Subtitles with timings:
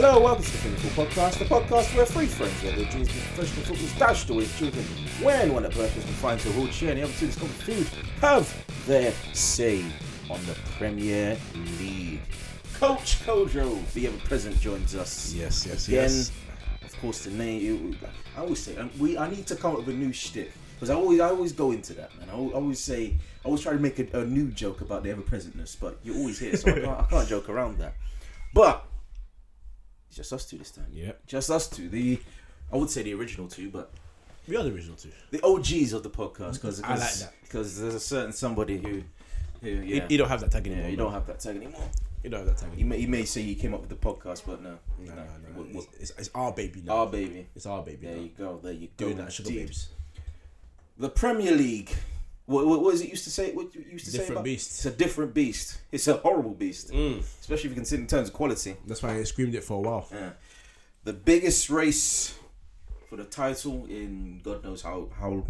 [0.00, 3.66] Hello, welcome to the Clinical Podcast, the podcast where three friends their dreams of professional
[3.66, 4.84] football's dashed away children.
[5.20, 7.88] When one at purpose can find to hold share and the other two discover food,
[8.20, 9.84] have their say
[10.30, 11.36] on the Premier
[11.80, 12.20] League.
[12.74, 15.34] Coach Kojo, the ever present, joins us.
[15.34, 16.32] Yes, yes, Again, yes.
[16.84, 17.98] of course, the name.
[18.36, 19.18] I always say um, we.
[19.18, 21.72] I need to come up with a new shtick because I always, I always go
[21.72, 22.28] into that, man.
[22.30, 25.22] I always say, I always try to make a, a new joke about the ever
[25.22, 27.94] presentness, but you're always here, so I can't, I can't joke around that.
[28.54, 28.87] But
[30.18, 30.86] just us two this time.
[30.92, 31.26] Yep.
[31.26, 31.88] Just us two.
[31.88, 32.18] The
[32.72, 33.90] I would say the original two, but
[34.46, 35.10] We are the original two.
[35.30, 36.54] the OGs of the podcast.
[36.54, 37.32] Because I like that.
[37.42, 39.02] Because there's a certain somebody who,
[39.62, 40.84] who yeah, You, you don't have that tag anymore.
[40.84, 41.04] yeah, you man.
[41.06, 41.88] don't have that tag anymore.
[42.24, 42.96] You don't have that tag You anymore.
[42.96, 45.62] may, you may say he came up with the podcast, but no, No, no, no.
[45.72, 46.96] What- It's, it's, it's our baby now.
[46.96, 47.46] our baby.
[47.54, 48.22] it's our baby There now.
[48.22, 48.60] you go.
[48.62, 49.06] There you go.
[49.06, 49.88] Doing that, sugar babes.
[50.98, 51.92] The Premier League.
[52.48, 53.52] What, what, what is it used to say?
[53.52, 54.18] What you used to say?
[54.18, 54.70] Different about- beast.
[54.70, 55.78] It's a different beast.
[55.92, 57.20] It's a horrible beast, Mm.
[57.20, 58.74] especially if you consider in terms of quality.
[58.86, 60.08] That's why I screamed it for a while.
[60.10, 60.30] Yeah.
[61.04, 62.38] The biggest race
[63.10, 65.44] for the title in God knows how how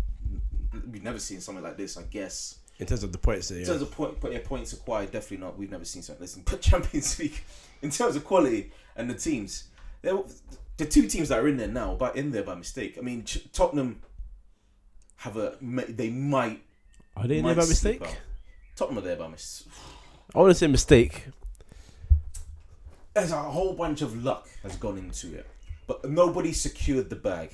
[0.92, 1.96] we've never seen something like this.
[1.96, 3.66] I guess In terms of the points, in yeah.
[3.66, 5.56] terms of point, yeah, points acquired, definitely not.
[5.56, 6.42] We've never seen something like this.
[6.50, 7.40] But Champions League,
[7.80, 9.68] in terms of quality and the teams,
[10.02, 12.96] the two teams that are in there now, but in there by mistake.
[12.98, 14.00] I mean, Ch- Tottenham
[15.16, 15.56] have a
[15.88, 16.62] they might
[17.18, 18.02] Are they there by mistake?
[18.02, 18.16] out.
[18.76, 19.72] Tottenham are there by mistake.
[20.34, 21.26] I want to say mistake.
[23.14, 25.46] There's a whole bunch of luck has gone into it,
[25.88, 27.50] but nobody secured the bag.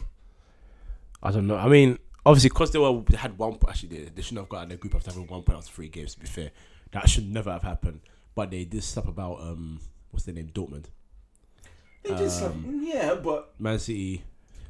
[1.23, 1.57] I don't know.
[1.57, 3.57] I mean, obviously, because they were they had one.
[3.67, 5.89] Actually, they, they shouldn't have got in the group after having one point after three
[5.89, 6.15] games.
[6.15, 6.51] To be fair,
[6.93, 8.01] that should never have happened.
[8.35, 10.87] But they did stuff about um, what's their name, Dortmund,
[12.03, 14.25] They did Um, yeah, but Man City.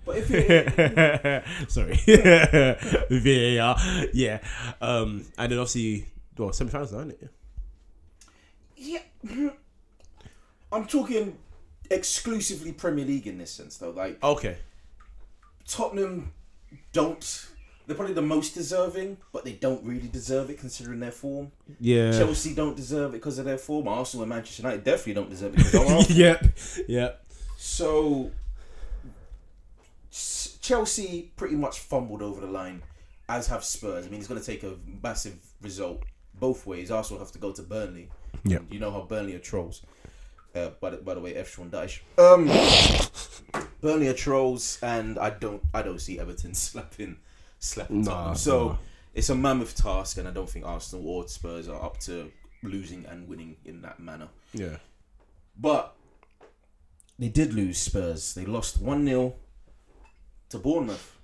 [0.05, 0.30] But if
[1.60, 1.94] you, Sorry,
[3.56, 3.77] VAR.
[4.12, 4.41] Yeah,
[4.81, 6.06] um, and then obviously,
[6.37, 7.31] well, semi-finals now, isn't it?
[8.76, 9.00] yeah,
[10.72, 11.38] I'm talking
[11.91, 13.91] exclusively Premier League in this sense though.
[13.91, 14.56] Like Okay.
[15.66, 16.32] Tottenham
[16.92, 17.47] don't.
[17.86, 21.53] They're probably the most deserving, but they don't really deserve it considering their form.
[21.78, 22.12] Yeah.
[22.12, 23.86] Chelsea don't deserve it because of their form.
[23.88, 26.44] Arsenal and Manchester United definitely don't deserve it because yep.
[26.88, 27.25] Yep.
[27.59, 28.31] So
[30.60, 32.82] Chelsea pretty much fumbled over the line,
[33.28, 34.06] as have Spurs.
[34.06, 36.04] I mean, it's going to take a massive result
[36.38, 36.91] both ways.
[36.91, 38.08] Arsenal have to go to Burnley.
[38.44, 38.64] Yep.
[38.70, 39.82] You know how Burnley are trolls.
[40.54, 41.56] Uh, by the, by the way, F.
[41.56, 42.00] Daesh.
[42.16, 42.47] Um,
[43.80, 47.16] Burnley are trolls, and I don't I don't see Everton slapping
[47.58, 48.36] slapping Nah, Tottenham.
[48.36, 48.76] So nah.
[49.14, 52.30] it's a mammoth task, and I don't think Arsenal or Spurs are up to
[52.62, 54.28] losing and winning in that manner.
[54.53, 54.76] Yeah.
[55.58, 55.97] But
[57.19, 58.34] they did lose Spurs.
[58.34, 59.34] They lost 1 0
[60.54, 61.19] to Bournemouth.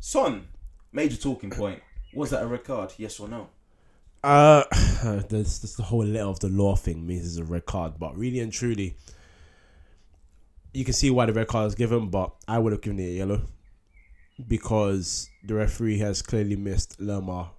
[0.00, 0.48] Son,
[0.92, 1.80] major talking point.
[2.12, 2.92] Was that a red card?
[2.96, 3.48] Yes or no?
[4.24, 4.64] Uh,
[5.28, 8.16] there's just the whole letter of the law thing means it's a red card, but
[8.16, 8.96] really and truly,
[10.74, 13.04] you can see why the red card is given, but I would have given it
[13.04, 13.42] a yellow
[14.46, 17.50] because the referee has clearly missed Lerma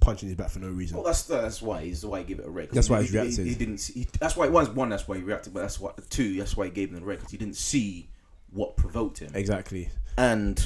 [0.00, 0.96] punching his back for no reason.
[0.96, 2.70] Well, that's that's why he's why he gave it a red.
[2.70, 3.46] That's why he, he, reacted.
[3.46, 3.78] he didn't.
[3.78, 4.88] See, he, that's why one one.
[4.88, 5.52] That's why he reacted.
[5.52, 6.36] But that's what two.
[6.36, 8.08] That's why he gave him the red because he didn't see
[8.54, 9.30] what provoked him.
[9.34, 9.90] Exactly.
[10.16, 10.64] And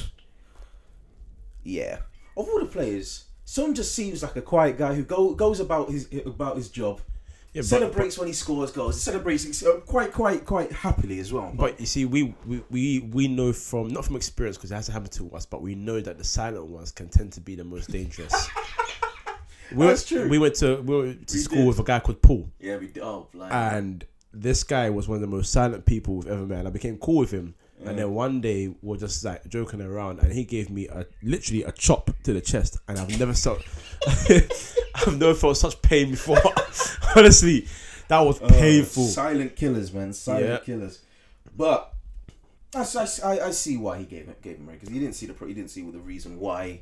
[1.63, 1.99] yeah,
[2.37, 5.89] of all the players, Son just seems like a quiet guy who go, goes about
[5.89, 7.01] his about his job.
[7.51, 8.93] Yeah, but, celebrates when he scores goals.
[8.93, 11.51] He celebrates uh, quite, quite, quite happily as well.
[11.55, 14.75] But, but you see, we, we, we, we know from not from experience because it
[14.75, 17.55] hasn't happened to us, but we know that the silent ones can tend to be
[17.55, 18.31] the most dangerous.
[19.71, 20.29] we That's went, true.
[20.29, 21.67] We went to we went to We school did.
[21.69, 22.51] with a guy called Paul.
[22.59, 23.01] yeah, we did.
[23.01, 23.51] Oh, blind.
[23.51, 26.59] and this guy was one of the most silent people we've ever met.
[26.59, 27.55] And I became cool with him.
[27.85, 31.63] And then one day we're just like joking around, and he gave me a literally
[31.63, 33.63] a chop to the chest, and I've never felt
[34.95, 36.37] I've never felt such pain before.
[37.15, 37.67] Honestly,
[38.09, 39.05] that was Oh, painful.
[39.05, 40.13] silent killers, man.
[40.13, 40.57] Silent Yeah.
[40.59, 40.99] killers.
[41.55, 41.93] But
[42.75, 42.81] I,
[43.23, 45.33] I, I see why he gave it gave him red because he didn't see the
[45.33, 46.81] pro- he didn't see the reason why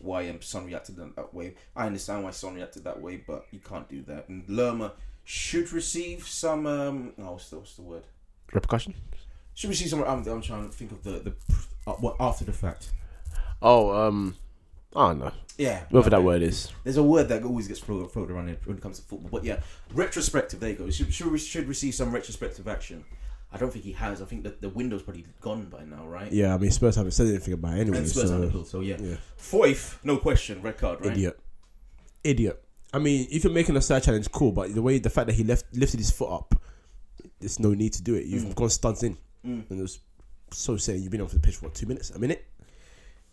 [0.00, 1.54] why um, Son reacted that, that way.
[1.74, 4.28] I understand why Son reacted that way, but you can't do that.
[4.28, 4.92] And Lerma
[5.24, 8.02] should receive some um oh what's the, what's the word
[8.52, 8.94] Repercussion?
[9.54, 11.34] Should receive some I'm, I'm trying to think of the the
[11.86, 12.90] uh, what after the fact
[13.62, 14.36] Oh, um,
[14.94, 16.70] I don't know yeah whatever that word is.
[16.82, 19.30] There's a word that always gets floated around when it comes to football.
[19.30, 19.60] But yeah,
[19.92, 20.60] retrospective.
[20.60, 20.90] There you go.
[20.90, 23.04] Should, should, should receive some retrospective action.
[23.52, 24.20] I don't think he has.
[24.20, 26.30] I think that the window's probably gone by now, right?
[26.32, 27.98] Yeah, I mean Spurs haven't said anything about it anyway.
[27.98, 28.96] And Spurs so, bill, so yeah.
[29.00, 29.16] yeah.
[29.36, 31.12] Fourth, no question, red card, right?
[31.12, 31.38] Idiot.
[32.24, 32.60] Idiot.
[32.92, 35.34] I mean, if you're making a side challenge, cool, but the way the fact that
[35.34, 36.54] he left lifted his foot up,
[37.38, 38.26] there's no need to do it.
[38.26, 38.54] You've Mm.
[38.56, 39.16] gone studs in.
[39.46, 39.68] Mm.
[39.70, 39.98] And it was
[40.52, 42.10] so saying you've been off the pitch for what, two minutes?
[42.10, 42.44] A minute?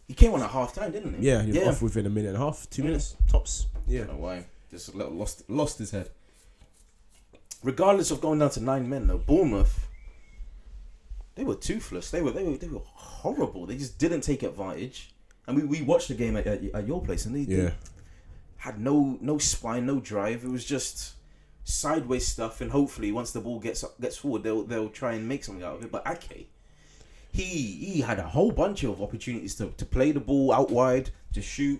[0.07, 1.27] He came on at half time, didn't he?
[1.27, 1.69] Yeah, he was yeah.
[1.69, 2.85] off within a minute and a half, two Mm.
[2.85, 3.67] minutes, tops.
[3.75, 3.99] I Yeah.
[4.05, 4.45] don't know why.
[4.69, 6.09] Just a little lost lost his head.
[7.63, 9.87] regardless of going down to nine men, though, Bournemouth,
[11.35, 12.09] they were toothless.
[12.11, 13.65] They were they were they were horrible.
[13.65, 15.13] They just didn't take advantage.
[15.47, 17.71] And we, we watched the game at, at, at your place, and they, they Yeah.
[18.57, 20.43] had no no spine, no drive.
[20.43, 21.13] It was just
[21.63, 22.61] sideways stuff.
[22.61, 25.63] And hopefully, once the ball gets up, gets forward, they'll they'll try and make something
[25.63, 25.91] out of it.
[25.91, 26.49] But Ake,
[27.31, 31.11] he he had a whole bunch of opportunities to, to play the ball out wide,
[31.33, 31.79] to shoot.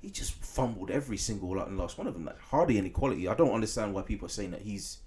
[0.00, 2.24] He just fumbled every single and lost one of them.
[2.24, 3.26] Like hardly any quality.
[3.28, 4.98] I don't understand why people are saying that he's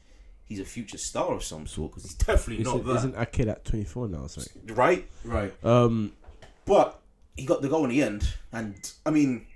[0.46, 2.96] he's a future star of some sort because he's definitely not Isn't, that.
[2.98, 4.28] isn't Ake at 24 now?
[4.28, 4.48] Sorry.
[4.68, 5.54] Right, right.
[5.66, 6.12] Um,
[6.66, 7.00] But
[7.38, 8.76] he got the goal in the end, and
[9.06, 9.48] I mean,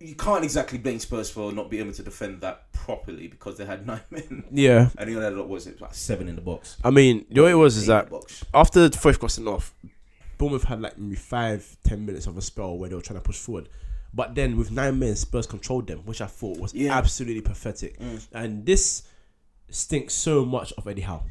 [0.00, 3.64] you can't exactly blame Spurs for not being able to defend that properly because they
[3.64, 4.90] had nine men, yeah.
[4.96, 6.76] and he only had what was it, like seven in the box.
[6.84, 8.08] I mean, the way it was is that
[8.54, 9.74] after the first crossing off,
[10.38, 13.24] Bournemouth had like maybe five, ten minutes of a spell where they were trying to
[13.24, 13.68] push forward.
[14.14, 16.96] But then with nine men, Spurs controlled them, which I thought was Yeah.
[16.96, 17.98] absolutely pathetic.
[17.98, 18.26] Mm.
[18.32, 19.02] And this
[19.68, 21.24] stinks so much of Eddie Howe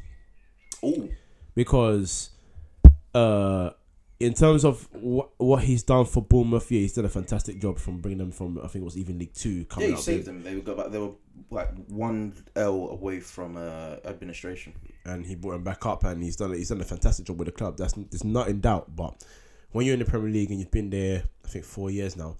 [0.82, 1.08] Oh,
[1.56, 2.30] because,
[3.14, 3.70] uh,
[4.20, 7.78] in terms of what what he's done for Bournemouth, yeah, he's done a fantastic job
[7.78, 10.42] from bringing them from I think it was even League Two yeah, he saved them.
[10.42, 10.90] They got back.
[10.90, 11.12] They were
[11.50, 14.72] like one L away from uh, administration.
[15.04, 17.46] and he brought them back up, and he's done he's done a fantastic job with
[17.46, 17.76] the club.
[17.76, 18.94] That's there's not in doubt.
[18.96, 19.24] But
[19.70, 22.36] when you're in the Premier League and you've been there, I think four years now,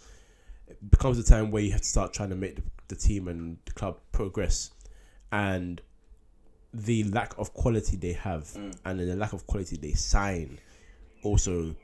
[0.66, 3.28] it becomes a time where you have to start trying to make the, the team
[3.28, 4.72] and the club progress,
[5.31, 5.81] and
[6.74, 8.76] the lack of quality they have, Mm.
[8.84, 10.58] and then the lack of quality they sign,
[11.23, 11.75] also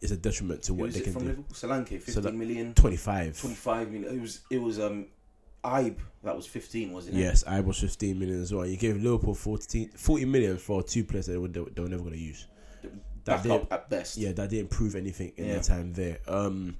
[0.00, 1.28] is a detriment to what they can from do.
[1.28, 1.54] Liverpool?
[1.54, 3.38] Solanke, fifteen So that- million, Twenty five.
[3.38, 4.14] 25 million.
[4.16, 5.06] It was it was um,
[5.64, 7.20] Ibe that was fifteen, wasn't it?
[7.20, 8.64] Yes, I was 15 million as well.
[8.66, 12.02] You gave Liverpool 40, 40 million for two players that they were, they were never
[12.02, 12.46] going to use.
[13.24, 14.16] back did- up at best.
[14.16, 15.52] yeah, that didn't prove anything in Yeah.
[15.54, 16.18] their time there.
[16.26, 16.76] Um,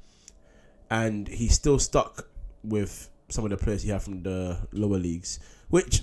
[0.91, 2.27] and he's still stuck
[2.65, 6.03] with some of the players he had from the lower leagues, which,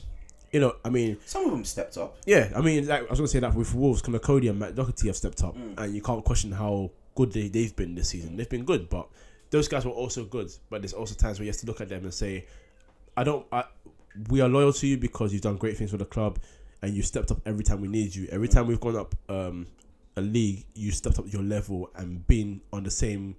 [0.58, 2.18] you know, I mean, Some of them stepped up.
[2.26, 5.08] yeah, I mean, like, I was gonna say that with Wolves, Coady and Matt Doherty
[5.08, 5.78] have stepped up, Mm.
[5.78, 8.36] and you can't question how good they they've been this season.
[8.38, 9.08] They've been good, but
[9.52, 10.50] those guys were also good.
[10.70, 12.46] But there's also times where you have to look at them and say,
[13.16, 13.66] I don't, I,
[14.30, 16.40] we are loyal to you because you've done great things for the club,
[16.82, 18.28] and you stepped up every time we need you.
[18.32, 19.68] Every time we've gone up um,
[20.16, 23.36] a league, you stepped up your level and been on the same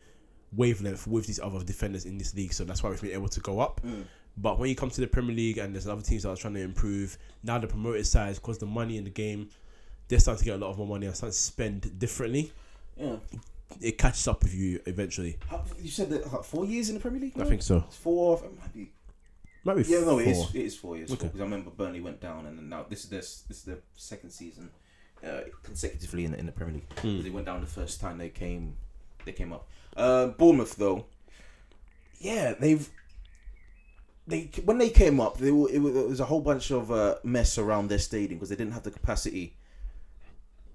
[0.56, 2.53] wavelength with these other defenders in this league.
[2.53, 3.81] So that's why we've been able to go up.
[3.85, 4.05] Mm.
[4.40, 6.55] But when you come to the Premier League and there's other teams that are trying
[6.55, 9.49] to improve, now the promoted side, because the money in the game,
[10.06, 12.52] they're starting to get a lot of more money and starting to spend differently.
[12.96, 13.17] Yeah.
[13.81, 15.38] It catches up with you eventually.
[15.49, 17.38] How, you said that how, four years in the Premier League.
[17.38, 17.85] I think so.
[17.87, 18.43] It's four.
[18.43, 18.93] It might be.
[19.64, 20.55] Might be Yeah, no, it is.
[20.55, 21.11] It is four years.
[21.12, 21.26] Okay.
[21.26, 23.79] Because I remember Burnley went down, and then now this is this this is the
[23.94, 24.70] second season
[25.25, 26.99] uh, consecutively in the, in the Premier League.
[27.00, 27.23] Hmm.
[27.23, 28.76] They went down the first time they came
[29.25, 29.69] they came up.
[29.96, 31.06] Uh, Bournemouth though,
[32.20, 32.88] yeah, they've
[34.28, 37.56] they when they came up, they were, it was, a whole bunch of uh, mess
[37.58, 39.56] around their stadium because they didn't have the capacity.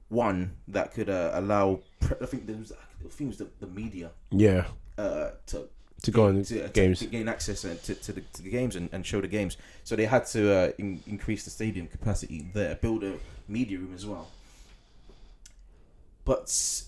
[0.09, 3.67] One that could uh, allow, pre- I think there was, I think was the, the
[3.67, 4.65] media Yeah,
[4.97, 5.69] uh, to
[6.01, 6.99] to go on to, games.
[6.99, 9.57] to gain access to, to, the, to the games and, and show the games.
[9.83, 13.13] So they had to uh, in, increase the stadium capacity there, build a
[13.47, 14.27] media room as well.
[16.25, 16.83] But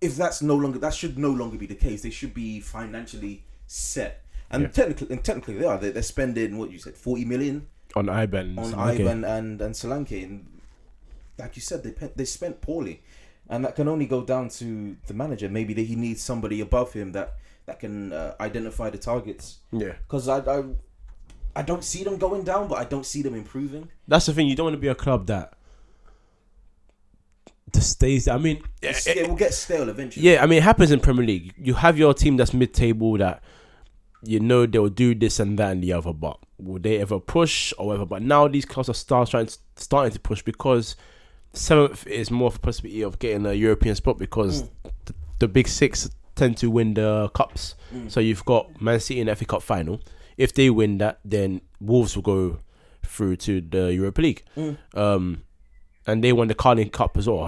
[0.00, 2.02] if that's no longer, that should no longer be the case.
[2.02, 4.23] They should be financially set.
[4.54, 4.68] And Yeah.
[4.70, 5.78] technically, and technically they are.
[5.78, 8.58] They're, they're spending what you said, forty million on Iban.
[8.58, 8.74] on.
[8.74, 10.46] Ivan and and Solanke, and
[11.38, 13.02] like you said, they they spent poorly,
[13.48, 15.48] and that can only go down to the manager.
[15.48, 17.34] Maybe that he needs somebody above him that
[17.66, 19.58] that can uh, identify the targets.
[19.72, 20.64] Yeah, Because I, I
[21.56, 23.88] I don't see them going down, but I don't see them improving.
[24.08, 24.46] that's the thing.
[24.48, 25.54] You don't want to be a club that
[27.72, 28.28] just stays.
[28.28, 30.26] I mean, yeah, it will get stale eventually.
[30.28, 31.54] yeah, I mean, it happens in Premier League.
[31.58, 33.42] You have your team that's mid-table that
[34.24, 37.72] you know they'll do this and that and the other, but will they ever push
[37.78, 38.06] or whatever?
[38.06, 40.96] But now these clubs are start trying to, starting to push because
[41.52, 44.68] seventh is more of a possibility of getting a European spot because Mm.
[45.04, 47.74] the, the big six tend to win the cups.
[47.94, 48.10] Mm.
[48.10, 50.00] So you've got Man City in the FA Cup final.
[50.36, 52.58] If they win that, then Wolves will go
[53.04, 54.42] through to the Europa League.
[54.56, 54.76] Mm.
[54.94, 55.42] Um,
[56.06, 57.38] and they won the Carling Cup as well,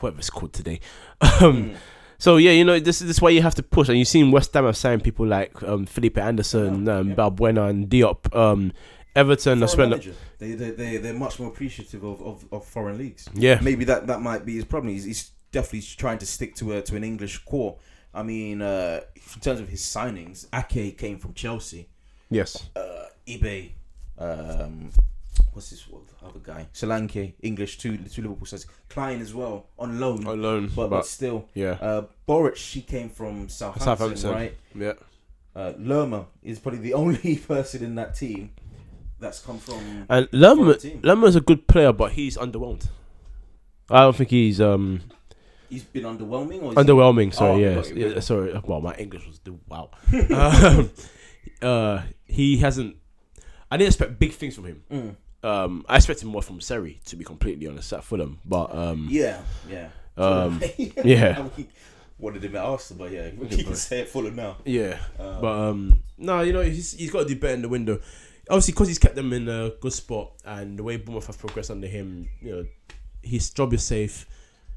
[0.00, 0.80] whatever it's called today.
[1.20, 1.76] um, Mm.
[2.18, 4.08] So yeah, you know this is this is why you have to push, and you've
[4.08, 7.14] seen West Ham have signed people like um, Felipe Anderson, Yeah, um, yeah.
[7.14, 8.34] Balbuena, and Diop.
[8.34, 8.72] Um,
[9.14, 10.12] Everton have spent manager.
[10.38, 13.26] They, they, they, they're much more appreciative of, of, of foreign leagues.
[13.32, 14.92] yeah, Maybe that, that might be his problem.
[14.92, 17.78] He's, he's definitely trying to stick to a, to an English core.
[18.12, 21.88] I mean, uh, in terms of his signings, Ake came from Chelsea.
[22.28, 23.70] yes, uh, Ibe,
[24.18, 24.90] um,
[25.52, 26.68] what's this what, other guy?
[26.74, 31.48] Solanke, English to to Liverpool says Clyne as well on loan, alone, but, but still,
[31.54, 34.30] yeah, uh, Boruc she came from Southampton, Southampton.
[34.30, 34.56] right?
[34.74, 34.92] yeah,
[35.54, 38.50] Uh, Lerma is probably the only person in that team
[39.18, 40.06] that's come from.
[40.08, 41.06] And Lerma, From the.
[41.08, 42.88] Lerma's a good player, but he's underwhelmed.
[43.90, 45.00] I don't think he's um
[45.68, 47.34] He's been underwhelming, or underwhelming.
[47.34, 48.52] Sorry, Oh, yeah, yeah, sorry.
[48.64, 49.90] Well, my English was wow.
[50.30, 50.90] um,
[51.62, 52.96] uh, he hasn't.
[53.70, 54.82] I didn't expect big things from him.
[54.90, 55.16] Mm.
[55.46, 58.38] Um, I expected more from Seri, to be completely honest, at Fulham.
[58.44, 60.60] But um, Yeah, yeah, Um,
[61.04, 61.48] yeah.
[61.56, 61.68] We
[62.18, 64.56] wanted him at Arsenal, but yeah, we can say it full of now.
[64.64, 64.98] yeah.
[65.18, 68.00] Uh, But um, no, you know he's he's got to do better in the window.
[68.48, 71.70] Obviously, because he's kept them in a good spot, and the way Bournemouth have progressed
[71.70, 72.66] under him, you know,
[73.22, 74.24] his job is safe,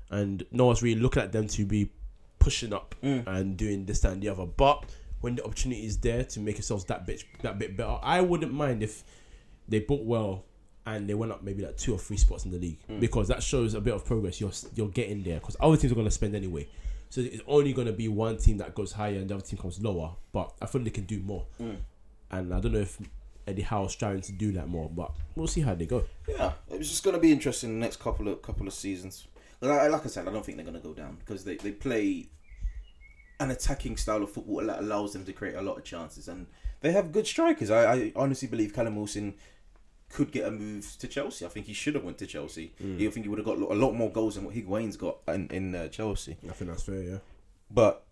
[0.09, 1.91] and no one's really looking at them to be
[2.39, 3.27] pushing up Mm.
[3.27, 4.45] and doing this that, and the other.
[4.45, 4.85] But
[5.21, 8.53] when the opportunity is there to make yourselves that bit that bit better, I wouldn't
[8.53, 9.03] mind if
[9.67, 10.45] they bought well
[10.89, 12.99] and they went up maybe like two or three spots in the league Mm.
[12.99, 14.39] because that shows a bit of progress.
[14.41, 16.67] You're you're getting there because other teams are going to spend anyway.
[17.11, 19.59] So it's only going to be one team that goes higher and the other team
[19.59, 20.11] comes lower.
[20.31, 21.77] But I feel they can do more, Mm.
[22.31, 22.97] and I don't know if
[23.47, 26.05] Eddie Howe's trying to do that more, but we'll see how they go.
[26.27, 29.27] Yeah, it's just going to be interesting the next couple of couple of seasons.
[29.61, 31.55] Like, I- like I said, I don't think they're going to go down because they,
[31.57, 32.29] they play
[33.39, 36.45] an attacking style of football that allows them to create a lot of chances, and
[36.81, 37.69] they have good strikers.
[37.71, 39.33] I, I honestly believe Callum Wilson
[40.09, 41.45] could get a move to Chelsea.
[41.45, 42.73] I think he should have went to Chelsea.
[42.79, 45.47] I think he would have got a lot more goals than what Higuain's got in
[45.51, 46.37] in uh, Chelsea.
[46.47, 47.01] I think that's fair.
[47.03, 47.17] Yeah.
[47.71, 48.05] But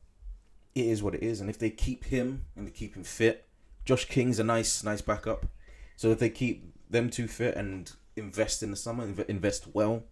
[0.76, 3.46] it is what it is, and if they keep him and they keep him fit,
[3.86, 5.48] Josh King's a nice nice backup.
[5.96, 10.04] So if they keep them two fit and invest in the summer, inv- invest well,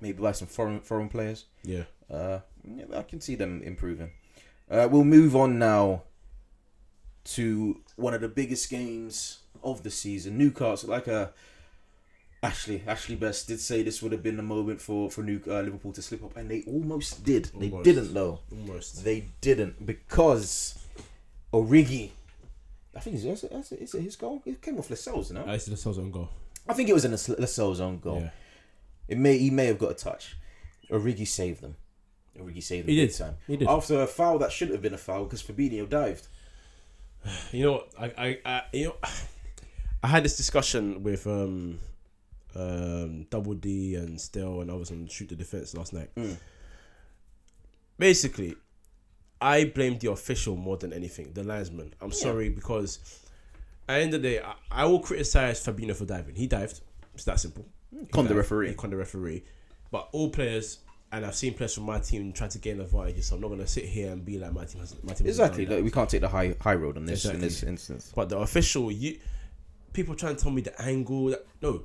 [0.00, 1.84] maybe buy some foreign foreign players, Yeah.
[2.10, 4.10] uh, yeah, I can see them improving.
[4.70, 6.04] Uh, we'll move on now
[7.24, 10.38] to one of the biggest games of the season.
[10.38, 11.32] Newcastle, like a
[12.42, 15.62] Ashley Ashley Best did say this would have been the moment for for New uh,
[15.62, 17.46] Liverpool to slip up, and they almost did.
[17.58, 18.40] They didn't though.
[18.52, 19.02] Almost.
[19.04, 20.78] They didn't because
[21.52, 22.10] Origi.
[22.96, 24.42] I think is it, is it, is it his goal?
[24.44, 25.44] It came off Lascelles, no?
[25.46, 26.28] I see the Souls on goal.
[26.68, 28.20] I think it was in Lascelles' own goal.
[28.20, 28.30] Yeah.
[29.08, 30.36] It may he may have got a touch.
[30.90, 31.76] Origi saved them.
[32.38, 33.14] Origi saved them He did.
[33.14, 33.36] time.
[33.46, 33.68] He did.
[33.68, 36.28] After a foul that shouldn't have been a foul because Fabinho dived.
[37.52, 38.96] You know, what, I, I, I, you know,
[40.04, 41.78] I had this discussion with um,
[42.54, 46.10] um, Double D and Still and others on Shoot the Defense last night.
[46.14, 46.36] Mm.
[47.96, 48.54] Basically,
[49.40, 51.94] I blame the official more than anything, the linesman.
[52.02, 52.98] I'm sorry because
[53.88, 56.34] at the end of the day, I, I will criticize Fabinho for diving.
[56.34, 56.82] He dived.
[57.14, 57.64] It's that simple.
[57.90, 58.68] He Con the referee.
[58.68, 59.42] He con the referee.
[59.90, 60.80] But all players.
[61.12, 63.66] And I've seen players from my team try to gain advantages, so I'm not gonna
[63.66, 65.28] sit here and be like my team has my team.
[65.28, 65.64] Exactly.
[65.64, 65.76] done that.
[65.76, 68.12] Like, we can't take the high high road on this in this instance.
[68.14, 69.18] But the official, you
[69.94, 71.34] people trying to tell me the angle.
[71.62, 71.84] No,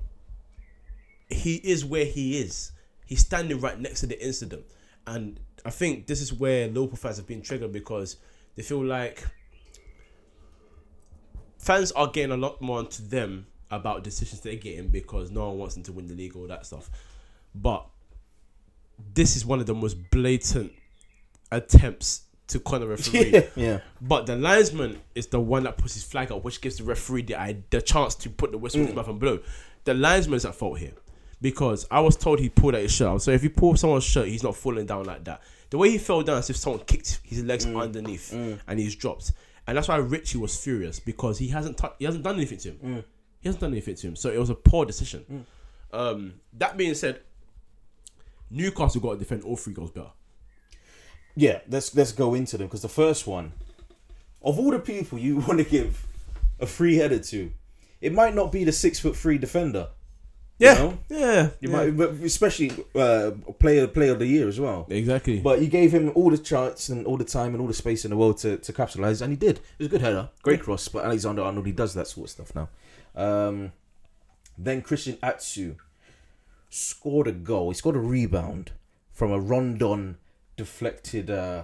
[1.29, 2.73] he is where he is.
[3.05, 4.65] He's standing right next to the incident,
[5.07, 8.17] and I think this is where Liverpool fans have been triggered because
[8.55, 9.25] they feel like
[11.57, 15.57] fans are getting a lot more onto them about decisions they're getting because no one
[15.59, 16.89] wants them to win the league, all that stuff.
[17.53, 17.85] But
[19.13, 20.73] this is one of the most blatant
[21.51, 23.47] attempts to corner referee.
[23.55, 23.79] yeah.
[24.01, 27.23] But the linesman is the one that puts his flag up, which gives the referee
[27.23, 28.97] the the chance to put the whistle in his mm.
[28.97, 29.39] mouth and blow.
[29.85, 30.93] The linesman's at fault here
[31.41, 33.21] because I was told he pulled at his shirt.
[33.21, 35.41] So if you pull someone's shirt, he's not falling down like that.
[35.69, 37.79] The way he fell down is if someone kicked his legs mm.
[37.79, 38.59] underneath mm.
[38.67, 39.31] and he's dropped,
[39.67, 42.69] and that's why Ritchie was furious because he hasn't tou- he hasn't done anything to
[42.71, 43.03] him.
[43.39, 45.45] He hasn't done anything to him, so it was a poor decision.
[45.93, 47.21] Um, that being said,
[48.49, 50.11] Newcastle got to defend all three goals better.
[51.35, 53.53] Yeah, let's let's go into them because the first one,
[54.41, 56.05] of all the people you want to give
[56.59, 57.51] a free header to,
[58.01, 59.87] it might not be the six foot three defender.
[60.57, 60.97] you Yeah, know?
[61.09, 61.75] yeah, You yeah.
[61.77, 64.85] might, but especially uh, player player of the year as well.
[64.89, 65.39] exactly.
[65.39, 68.03] But you gave him all the chance and all the time and all the space
[68.03, 69.57] in the world to, to capitalize, and he did.
[69.57, 70.87] It was a good header, great cross.
[70.89, 72.67] But Alexander Arnold, he does that sort of stuff now.
[73.15, 73.71] Um,
[74.57, 75.75] then Christian Atsu
[76.69, 77.69] scored a goal.
[77.69, 78.71] He scored a rebound
[79.13, 80.17] from a Rondon
[80.59, 81.63] deflected, uh,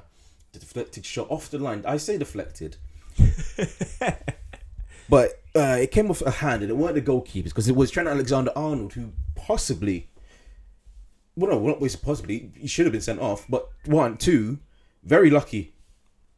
[0.53, 1.83] deflected shot off the line.
[1.85, 2.77] I say deflected,
[5.09, 7.91] but uh, it came off a hand, and it weren't the goalkeepers because it was
[7.91, 10.07] Trent Alexander Arnold who possibly
[11.35, 13.45] well, no, not was possibly he should have been sent off.
[13.49, 14.59] But one, two,
[15.03, 15.73] very lucky,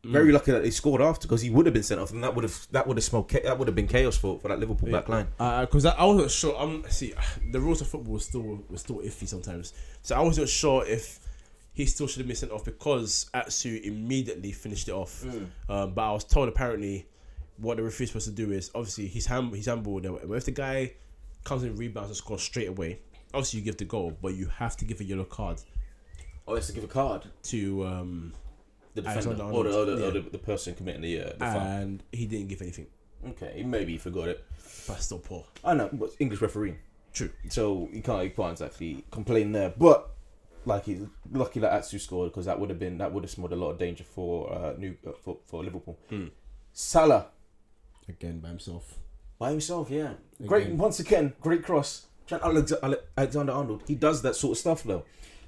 [0.03, 2.33] very lucky that they scored after because he would have been sent off, and that
[2.33, 4.91] would have that would have smelled that would have been chaos for, for that Liverpool
[4.91, 5.27] back line.
[5.37, 6.57] because I, I wasn't sure.
[6.57, 7.13] I'm see
[7.51, 11.19] the rules of football was still was still iffy sometimes, so I wasn't sure if
[11.77, 15.23] he still should have been sent off because Atsu immediately finished it off.
[15.69, 17.05] Um, but I was told apparently
[17.57, 20.03] what the referee's supposed to do is obviously he's hand he's handballed.
[20.27, 20.93] But if the guy
[21.43, 22.99] comes in rebounds and scores straight away,
[23.31, 25.61] obviously you give the goal, but you have to give a yellow card
[26.47, 27.25] Oh, let's give a card.
[27.43, 28.33] to um,
[28.95, 30.09] The defender or the, or the, or yeah.
[30.21, 32.87] the, the person committing the uh, the and he didn't give anything.
[33.29, 34.43] Okay, maybe he forgot it.
[34.87, 35.45] but still poor.
[35.63, 36.75] I know, but English referee.
[37.13, 37.29] True.
[37.49, 39.73] So you can't you can't exactly complain there.
[39.77, 40.09] But
[40.67, 43.53] like he's lucky that Atsu scored because that would have been that would have smelled
[43.53, 45.97] a lot of danger for uh, new uh, for for Liverpool.
[46.09, 46.27] Hmm.
[46.73, 47.27] Salah
[48.09, 48.95] Again by himself.
[49.39, 50.13] by himself, yeah,
[50.45, 52.05] great once again, great cross.
[52.25, 55.03] Trent Alexander Arnold, he does that sort of stuff though,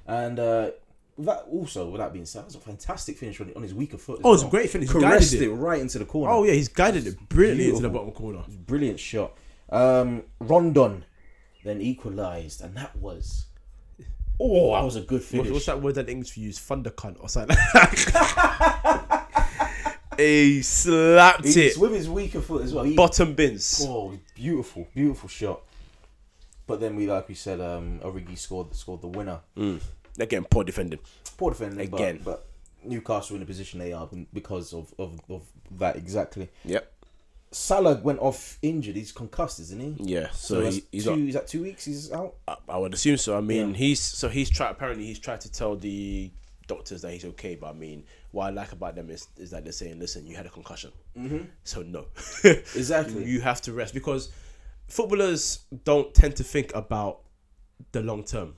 [0.08, 0.72] and uh,
[1.18, 3.98] that also with that being said, that was a fantastic finish on, on his weaker
[3.98, 4.20] foot.
[4.20, 4.88] as Oh, it's a great finish.
[4.90, 5.56] He Caressed guided it it.
[5.56, 6.32] right into the corner.
[6.34, 8.44] Oh yeah, he's guided it brilliantly into the bottom corner.
[8.66, 9.38] brilliant shot.
[9.70, 11.06] Um, Rondon
[11.64, 13.46] then equalised, and that was
[14.40, 15.52] oh, that was a good finish.
[15.52, 16.60] what's that word that English use?
[16.60, 17.58] Thunder cunt or something.
[20.18, 21.78] he slapped He's it.
[21.78, 22.84] with his weaker foot as well.
[22.84, 23.84] He, Bottom bins.
[23.88, 25.62] oh, beautiful, beautiful shot.
[26.68, 29.40] But then we, like we said, um, Origi scored scored the winner.
[29.58, 29.82] Mm.
[30.20, 31.00] Again, poor defending.
[31.38, 32.20] Poor defending Again.
[32.24, 32.46] but,
[32.84, 36.50] but Newcastle in the position they are because of, of, of that exactly.
[36.66, 36.92] Yep.
[37.52, 38.96] Salah went off injured.
[38.96, 39.96] He's concussed, isn't he?
[40.14, 40.30] Yeah.
[40.32, 41.20] So, So he, he's two, not.
[41.30, 41.86] is that two weeks?
[41.86, 42.36] He's out.
[42.48, 43.38] I, I would assume so.
[43.38, 43.76] I mean, Yeah.
[43.76, 44.70] he's so he's tried.
[44.72, 46.32] Apparently, he's tried to tell the
[46.68, 47.56] doctors that he's okay.
[47.56, 50.36] But I mean, what I like about them is is that they're saying, "Listen, you
[50.36, 51.46] had a concussion, Mm-hmm.
[51.64, 52.06] so no,
[52.44, 53.26] Exactly.
[53.26, 54.32] you have to rest." Because
[54.88, 57.22] footballers don't tend to think about
[57.92, 58.56] the long term.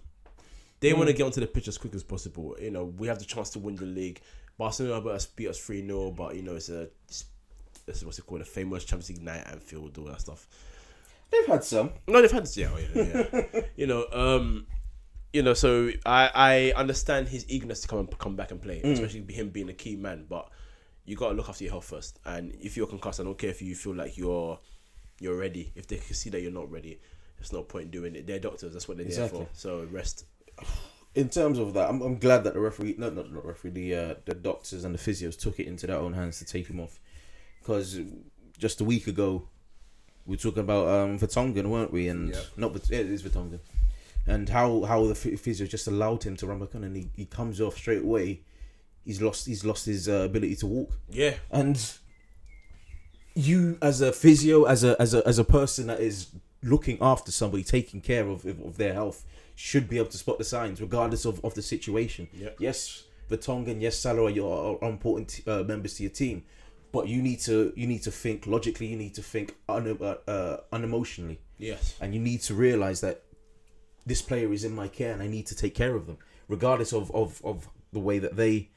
[0.81, 2.55] They want to get onto the pitch as quick as possible.
[2.59, 4.19] You know, we have the chance to win the league.
[4.57, 7.25] Barcelona beat us beat us three 0 but you know it's a it's
[7.85, 10.47] what's it called the famous Champions League night at Anfield, all that stuff.
[11.31, 11.91] They've had some.
[12.07, 13.61] No, they've had yeah, oh, yeah, yeah.
[13.75, 14.67] you know, um,
[15.31, 15.53] you know.
[15.53, 19.49] So I I understand his eagerness to come and come back and play, especially him
[19.49, 20.25] being a key man.
[20.29, 20.49] But
[21.05, 22.19] you gotta look after your health first.
[22.25, 24.59] And if you're concussed, I don't care if you feel like you're
[25.19, 25.71] you're ready.
[25.75, 26.99] If they can see that you're not ready,
[27.37, 28.27] there's no point doing it.
[28.27, 28.73] They're doctors.
[28.73, 29.39] That's what they're Exactly.
[29.39, 29.55] there for.
[29.57, 30.25] So rest.
[31.15, 33.95] in terms of that, I'm, I'm glad that the referee, no, not not referee, the
[33.95, 36.79] uh, the doctors and the physios took it into their own hands to take him
[36.79, 36.99] off,
[37.61, 37.99] because
[38.57, 39.47] just a week ago,
[40.25, 42.07] we were talking about um Vertonghen, weren't we?
[42.07, 42.41] And Yeah.
[42.57, 43.59] not it is Vertonghen,
[44.27, 47.25] and how how the physio just allowed him to run back on, and he, he
[47.25, 48.41] comes off straight away.
[49.05, 51.77] He's lost he's lost his uh, ability to walk, Yeah, and
[53.33, 56.27] you as a physio, as a as a as a person that is
[56.63, 60.43] looking after somebody, taking care of of their health, should be able to spot the
[60.43, 62.27] signs regardless of, of the situation.
[62.33, 62.57] Yep.
[62.59, 66.43] Yes, Vertonghen, yes, Salah are are important uh, members to your team,
[66.91, 68.87] but you need to you need to think logically.
[68.87, 73.23] You need to think un, uh, uh, unemotionally, yes, and you need to realize that
[74.05, 76.93] this player is in my care, and I need to take care of them, regardless
[76.93, 78.69] of of, of the way that they,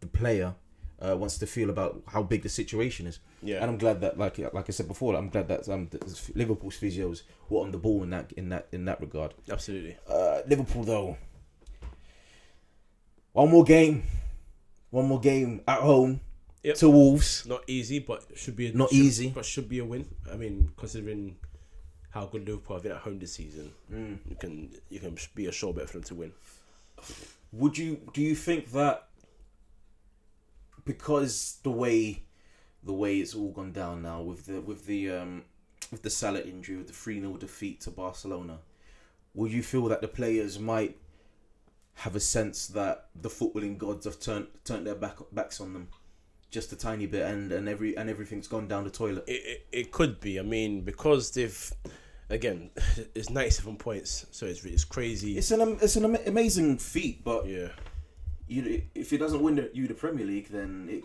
[0.00, 0.54] the player.
[1.02, 3.56] Uh, wants to feel about how big the situation is, yeah.
[3.62, 5.88] and I'm glad that, like like I said before, I'm glad that um,
[6.34, 9.32] Liverpool's physios were on the ball in that in that in that regard.
[9.50, 9.96] Absolutely.
[10.06, 11.16] Uh, Liverpool though.
[13.32, 14.02] One more game.
[14.90, 16.20] One more game at home
[16.62, 16.76] Yep.
[16.76, 17.46] to Wolves.
[17.46, 19.28] Not easy, but should be a, Not should- easy.
[19.30, 20.06] but should be a win.
[20.30, 21.36] I mean, considering
[22.10, 25.52] how good Liverpool have been at home this season, you can you can be a
[25.52, 26.32] sure bet for them to win.
[27.52, 29.08] Would you do you think that
[30.84, 32.22] because the way
[32.82, 35.44] the way it's all gone down now with the with the um
[35.90, 38.58] with the Salah injury with the 3-0 defeat to Barcelona,
[39.34, 40.96] will you feel that the players might
[41.94, 45.88] have a sense that the footballing gods have turned turned their back backs on them
[46.50, 49.24] just a tiny bit and, and every and everything's gone down the toilet?
[49.26, 50.38] It, it, it could be.
[50.38, 51.72] I mean, because they've
[52.28, 52.70] again,
[53.14, 55.38] it's ninety seven points, so it's it's crazy.
[55.38, 57.68] It's an it's an amazing feat, but yeah,
[58.48, 61.04] you if it doesn't win the, you the Premier League, then it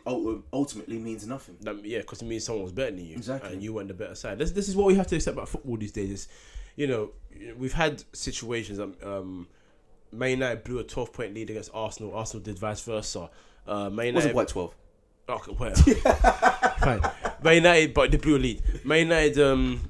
[0.51, 1.58] ultimately means nothing.
[1.62, 3.53] that, yeah, because it means someone was better than you, Exactly.
[3.53, 4.39] and you went the better side.
[4.39, 6.10] This this is what we have to accept about football these days.
[6.12, 6.27] Is
[6.75, 7.12] you know
[7.58, 8.79] we've had situations.
[8.79, 9.47] Um, um
[10.12, 12.15] Man United blew a twelve point lead against Arsenal.
[12.15, 13.29] Arsenal did vice versa.
[13.67, 14.75] Uh, Man It United wasn't quite twelve.
[15.28, 15.74] Okay, well,
[16.80, 17.02] fine.
[17.44, 18.62] Man United, but they blew a lead.
[18.86, 19.82] Man United, um,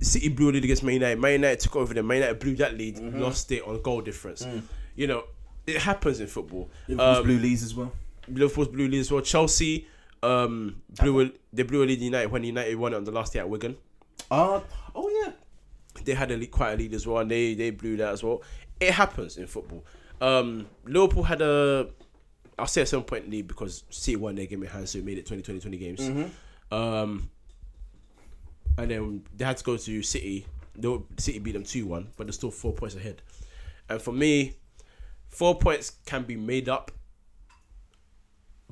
[0.00, 1.18] City blew a lead against Man United.
[1.20, 2.06] Man United took over them.
[2.06, 3.20] Man United blew that lead, Mm-hmm.
[3.20, 4.42] lost it on goal difference.
[4.44, 4.62] Mm.
[4.96, 5.24] You know,
[5.66, 6.70] it happens in football.
[6.88, 7.92] Liverpool's Um, blue leads as well.
[8.28, 9.20] Liverpool's blew a lead as well.
[9.20, 9.86] Chelsea,
[10.22, 13.32] um, blew a, they blew a lead United when United won it on the last
[13.34, 13.76] day at Wigan.
[14.30, 14.60] Uh,
[14.94, 15.32] oh yeah.
[16.04, 18.22] They had a lead, quite a lead as well, and they they blew that as
[18.22, 18.42] well.
[18.80, 19.84] It happens in football.
[20.22, 21.88] Um, Liverpool had a,
[22.60, 25.04] I'll say a seven point lead because City won their game in hand, so it
[25.04, 26.00] made it 20, 20, 20 games.
[26.00, 26.74] Mm-hmm.
[26.74, 27.30] Um,
[28.78, 30.46] and then they had to go to City.
[30.76, 33.22] They City beat them two one, but they're still four points ahead.
[33.88, 34.54] And for me,
[35.28, 36.92] four points can be made up,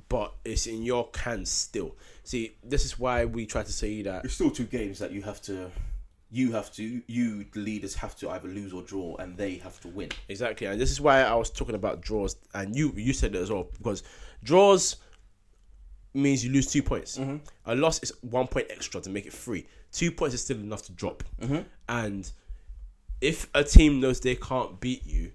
[0.08, 1.96] but it's in your hands still.
[2.24, 4.24] See, this is why we try to say that.
[4.24, 5.70] It's still two games that you have to,
[6.30, 9.80] you have to, you the leaders have to either lose or draw, and they have
[9.80, 10.10] to win.
[10.28, 13.38] Exactly, and this is why I was talking about draws, and you you said it
[13.38, 14.02] as well because
[14.44, 14.96] draws
[16.14, 17.18] means you lose two points.
[17.18, 17.36] Mm-hmm.
[17.66, 19.66] A loss is one point extra to make it three.
[19.92, 21.22] Two points is still enough to drop.
[21.40, 21.60] Mm-hmm.
[21.88, 22.30] And
[23.20, 25.32] if a team knows they can't beat you,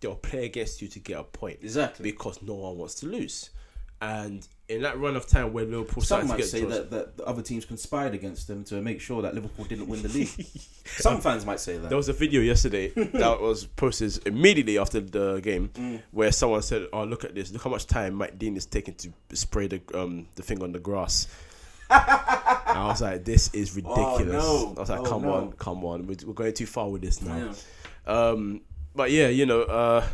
[0.00, 1.58] they'll play against you to get a point.
[1.62, 2.10] Exactly.
[2.10, 3.50] Because no one wants to lose.
[4.00, 6.72] And in that run of time where Liverpool Some started to might get say draws,
[6.74, 10.02] that, that the other teams conspired against them to make sure that Liverpool didn't win
[10.02, 10.28] the league.
[10.84, 11.88] Some fans might say that.
[11.88, 16.02] There was a video yesterday that was posted immediately after the game Mm.
[16.10, 17.50] where someone said, "Oh, look at this!
[17.52, 20.72] Look how much time Mike Dean is taking to spray the um the thing on
[20.72, 21.26] the grass."
[21.90, 24.74] I was like, "This is ridiculous." no.
[24.76, 25.32] I was like, Oh, "Come no.
[25.34, 26.06] on, come on!
[26.06, 27.52] We're, we're going too far with this now."
[28.06, 28.60] Um,
[28.94, 30.06] but yeah, you know, uh,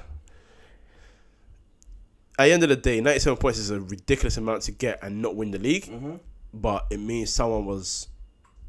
[2.38, 5.20] at the end of the day, ninety-seven points is a ridiculous amount to get and
[5.20, 5.84] not win the league.
[5.86, 6.16] Mm-hmm.
[6.54, 8.08] But it means someone was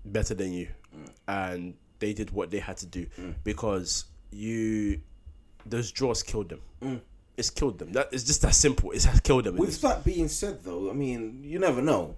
[0.06, 1.10] better than you, Mm.
[1.28, 3.08] and they did what they had to do
[3.43, 4.99] because you,
[5.65, 6.62] those draws killed them.
[6.82, 7.02] Mm.
[7.36, 7.93] It's killed them.
[7.93, 8.91] That it's just that simple.
[8.91, 9.56] It's has killed them.
[9.58, 12.15] With that being said, though, I mean, you never know.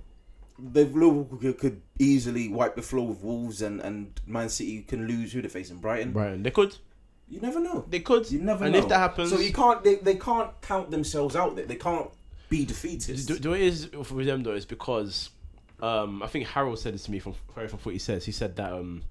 [0.59, 5.07] The Liverpool could, could easily wipe the floor with Wolves, and, and Man City can
[5.07, 6.11] lose who they're facing Brighton.
[6.11, 6.75] Brighton, they could,
[7.27, 7.85] You never know.
[7.89, 8.29] they could.
[8.31, 8.79] You never and know.
[8.79, 9.83] if that happens, so you can't.
[9.83, 11.65] They, they can't count themselves out there.
[11.65, 12.09] They can't
[12.49, 13.17] be defeated.
[13.17, 15.31] The, the way it is for them though is because
[15.81, 18.25] um, I think Harold said this to me from from what he says.
[18.25, 19.03] He said that um,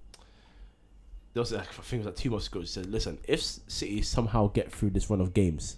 [1.33, 2.61] there was like, I think it was like two months ago.
[2.61, 5.77] He said, "Listen, if City somehow get through this run of games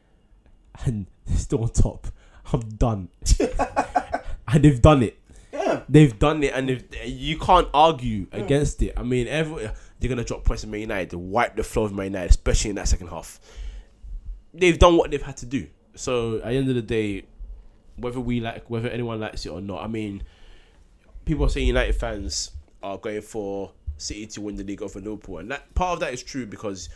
[0.84, 2.08] and they're still on top,
[2.52, 3.08] I'm done."
[4.48, 5.18] and they've done it.
[5.52, 5.82] Yeah.
[5.88, 8.92] They've done it, and if you can't argue against it.
[8.96, 11.92] I mean, every, they're gonna drop points in Man United, to wipe the floor of
[11.92, 13.40] Man United, especially in that second half.
[14.54, 15.66] They've done what they've had to do.
[15.94, 17.24] So at the end of the day,
[17.96, 20.22] whether we like, whether anyone likes it or not, I mean,
[21.24, 25.38] people are saying United fans are going for City to win the league over Liverpool,
[25.38, 26.88] and that part of that is true because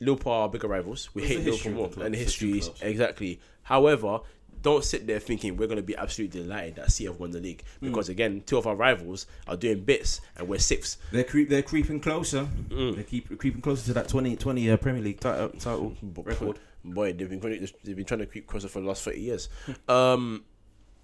[0.00, 1.08] Liverpool are bigger rivals.
[1.14, 3.40] We It's hate Liverpool more, club, and the history is exactly.
[3.62, 4.20] However,
[4.66, 7.62] don't sit there thinking we're going to be absolutely delighted that CF won the league
[7.80, 7.86] Hmm.
[7.88, 10.98] because again, two of our rivals are doing bits and we're sixth.
[11.12, 11.48] They're creep.
[11.48, 12.48] They're creeping closer.
[12.68, 12.96] Mm.
[12.96, 16.58] They keep creeping closer to that 2020 uh, Premier League title, title record.
[16.84, 19.20] Boy, they've been trying to, they've been trying to creep closer for the last thirty
[19.20, 19.48] years.
[19.88, 20.44] um,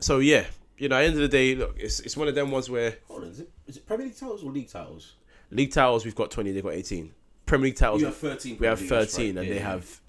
[0.01, 0.45] so yeah,
[0.79, 2.69] you know, at the end of the day, look, it's it's one of them ones
[2.71, 5.15] where Hold on, is it, is it Premier League titles or league titles?
[5.51, 7.13] league titles we've got twenty, they've got eighteen.
[7.47, 8.57] Premier League titles You have 13.
[8.59, 9.41] we have Premier League, that's thirteen, right.
[9.43, 10.01] and Yeah, they have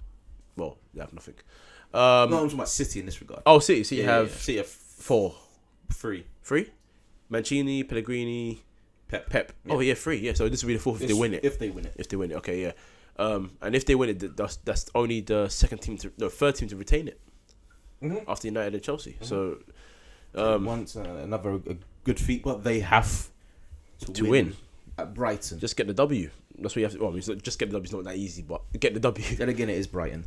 [0.56, 1.34] well, they have nothing.
[1.94, 3.42] No, Um, I'm talking about City in this regard.
[3.46, 5.34] oh, City, City Yeah, have yeah, City have four,
[5.92, 6.26] three.
[6.42, 6.70] three,
[7.28, 8.62] Mancini, Pellegrini,
[9.08, 9.30] Pep.
[9.30, 9.52] Pep.
[9.68, 10.16] Oh yeah, three.
[10.18, 11.44] Yeah, so this will be the fourth if they win it.
[11.44, 11.94] If they win it.
[11.96, 12.72] If they win it, okay, yeah.
[13.16, 16.56] Um, and if they win it, that's that's only the second team to no third
[16.56, 17.20] team to retain it
[18.02, 18.24] Mhm.
[18.26, 19.16] after United and Chelsea.
[19.20, 19.58] So
[20.34, 23.28] um, Once uh, another a good feat, but they have
[24.00, 24.56] to, To win.
[24.98, 25.60] at Brighton.
[25.60, 26.28] just get the W.
[26.58, 26.98] That's what you have to.
[26.98, 28.94] Well, I mean, it's not- just get the W is not that easy, but get
[28.94, 29.36] the W.
[29.36, 30.24] then again, it is Brighton,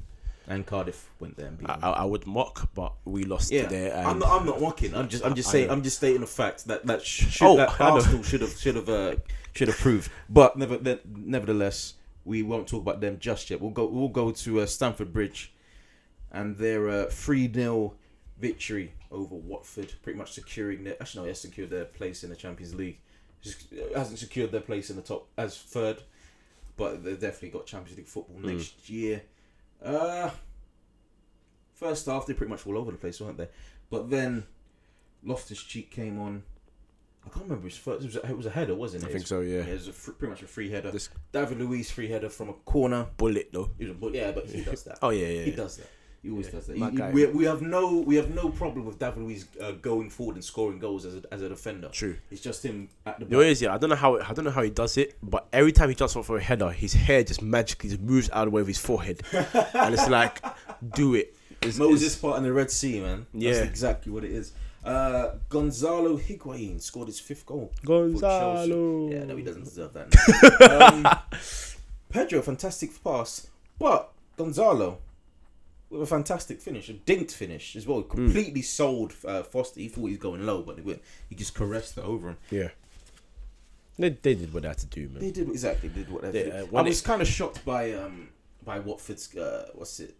[0.48, 1.84] and Cardiff went there and beat I, them.
[1.84, 3.94] I, I would mock, but we lost Yeah, there.
[3.94, 4.30] And I'm not.
[4.40, 4.96] I'm not mocking.
[4.96, 5.26] I'm just.
[5.26, 5.70] I'm just I saying.
[5.70, 8.76] I'm just stating the fact that that, sh- should, Oh, that Arsenal should have should
[8.76, 9.16] have uh,
[9.54, 10.10] should have proved.
[10.30, 13.60] But never, ne- nevertheless, we won't talk about them just yet.
[13.62, 13.86] We'll go.
[13.88, 15.54] We'll go to uh, Stamford Bridge,
[16.32, 17.94] and their uh, three 0
[18.40, 20.96] victory over Watford, pretty much securing their.
[21.02, 23.00] Actually, no, they secured their place in the Champions League.
[23.42, 26.02] Just uh, hasn't secured their place in the top as third,
[26.78, 28.54] but they've definitely got Champions League football Mm.
[28.56, 29.22] next year.
[29.84, 30.30] Uh
[31.74, 33.48] first half they pretty much all over the place, weren't they?
[33.90, 34.46] But then
[35.24, 36.44] Loftus Cheek came on.
[37.26, 38.04] I can't remember his first.
[38.04, 39.10] It was a, it was a header, wasn't it?
[39.10, 39.42] I think so.
[39.42, 39.60] Yeah.
[39.60, 40.92] It was a fr- pretty much a free header.
[40.92, 43.08] This David Luiz free header from a corner.
[43.18, 43.72] bullet though.
[43.78, 45.00] He was a, but yeah, but he does that.
[45.02, 45.44] Oh yeah, yeah.
[45.44, 45.56] He yeah.
[45.58, 45.88] does that.
[46.28, 46.52] He always Yeah.
[46.52, 46.78] does that.
[46.78, 49.72] My He- he- we, we have no we have no problem with David Luiz uh,
[49.72, 51.88] going forward and scoring goals as a, as a defender.
[51.88, 52.18] True.
[52.30, 53.48] It's just him at the You know what back.
[53.48, 53.74] it is, yeah.
[53.74, 55.96] I don't know how I don't know how he does it, but every time he
[55.96, 58.62] jumps up for a header, his hair just magically just moves out of the way
[58.62, 60.44] of his forehead, and it's like,
[60.96, 61.34] do it.
[61.62, 63.26] It's, Moses it's- part in the Red Sea, man.
[63.34, 63.64] That's Yeah.
[63.64, 64.52] exactly what it is.
[64.84, 67.72] Uh, Gonzalo Higuain scored his fifth goal.
[67.86, 69.10] Gonzalo.
[69.12, 70.08] Yeah, no, he doesn't deserve that.
[70.84, 71.08] um,
[72.10, 73.48] Pedro, fantastic pass,
[73.80, 75.00] but Gonzalo
[75.90, 78.02] with a fantastic finish, a dinked finish as well.
[78.02, 79.80] Completely sold uh, Foster.
[79.80, 82.38] He thought he was going low, but he, went, he just caressed it over him.
[82.52, 82.70] Yeah.
[84.00, 85.20] They, they did what they had to do, man.
[85.20, 88.30] They did exactly did what they They, uh, I was kind of shocked by um
[88.64, 90.16] by Watford's uh, what's it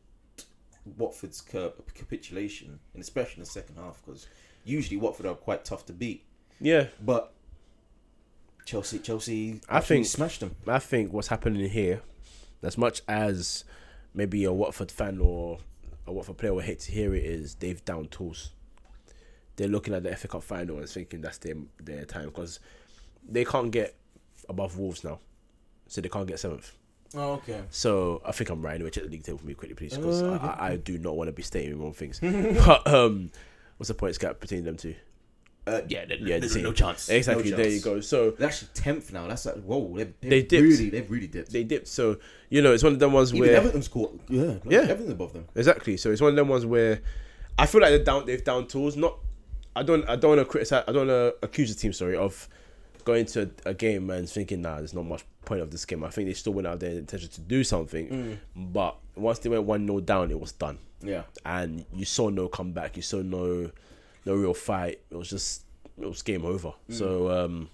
[0.98, 4.26] Watford's ca- capitulation, and especially in the second half because
[4.66, 6.24] usually Watford are quite tough to beat,
[6.60, 7.34] Yeah, but
[8.66, 10.56] Chelsea Chelsea I think- smashed them.
[10.68, 12.02] I think what's happening here,
[12.64, 13.64] as much as
[14.18, 15.60] maybe a Watford fan or
[16.06, 18.52] a Watford player would hate to hear it, is they've down tools.
[19.56, 22.60] They're looking at the FA Cup final and thinking that's their their time because
[23.28, 23.96] they can't get
[24.50, 25.20] above Wolves now,
[25.88, 26.74] so they can't get seventh.
[27.16, 27.62] Oh, okay.
[27.70, 28.90] So I think I'm right anyway.
[28.90, 30.46] Check the league table for me quickly, please, because Oh, okay.
[30.46, 32.20] I, I do not want to be stating wrong things.
[32.66, 33.32] but um,
[33.78, 34.96] What's the points gap between them two?
[35.68, 37.10] Uh, yeah, there- Yeah, there's the no chance.
[37.10, 37.52] Exactly.
[37.52, 38.00] No there you go.
[38.02, 39.28] So They're actually tenth now.
[39.28, 39.94] That's like whoa.
[39.98, 40.64] They've, they've They dipped.
[40.64, 41.52] really, they've really dipped.
[41.52, 41.88] they dipped.
[41.88, 42.18] So
[42.50, 44.20] you know, it's one of them ones Even where Everton's caught.
[44.30, 44.80] Yeah, Yeah.
[44.82, 45.46] Everton's above them.
[45.56, 45.98] Exactly.
[45.98, 47.02] So it's one of them ones where
[47.60, 48.26] I feel like they're down.
[48.26, 48.96] They've down tools.
[48.96, 49.18] Not.
[49.76, 50.08] I don't.
[50.10, 50.84] I don't want to criticize.
[50.88, 51.94] I don't want to accuse the team.
[51.94, 52.48] Sorry of
[53.04, 56.04] going to a game and thinking, nah, there's not much point of this game.
[56.04, 59.64] I think they still went out there intention to do something, but once they went
[59.64, 61.22] one 0 down, it was done, Yeah.
[61.46, 62.98] and you saw no comeback.
[62.98, 63.72] You saw no,
[64.28, 65.00] no real fight.
[65.10, 65.64] It was just
[66.00, 66.74] it was game over.
[66.90, 67.70] So um,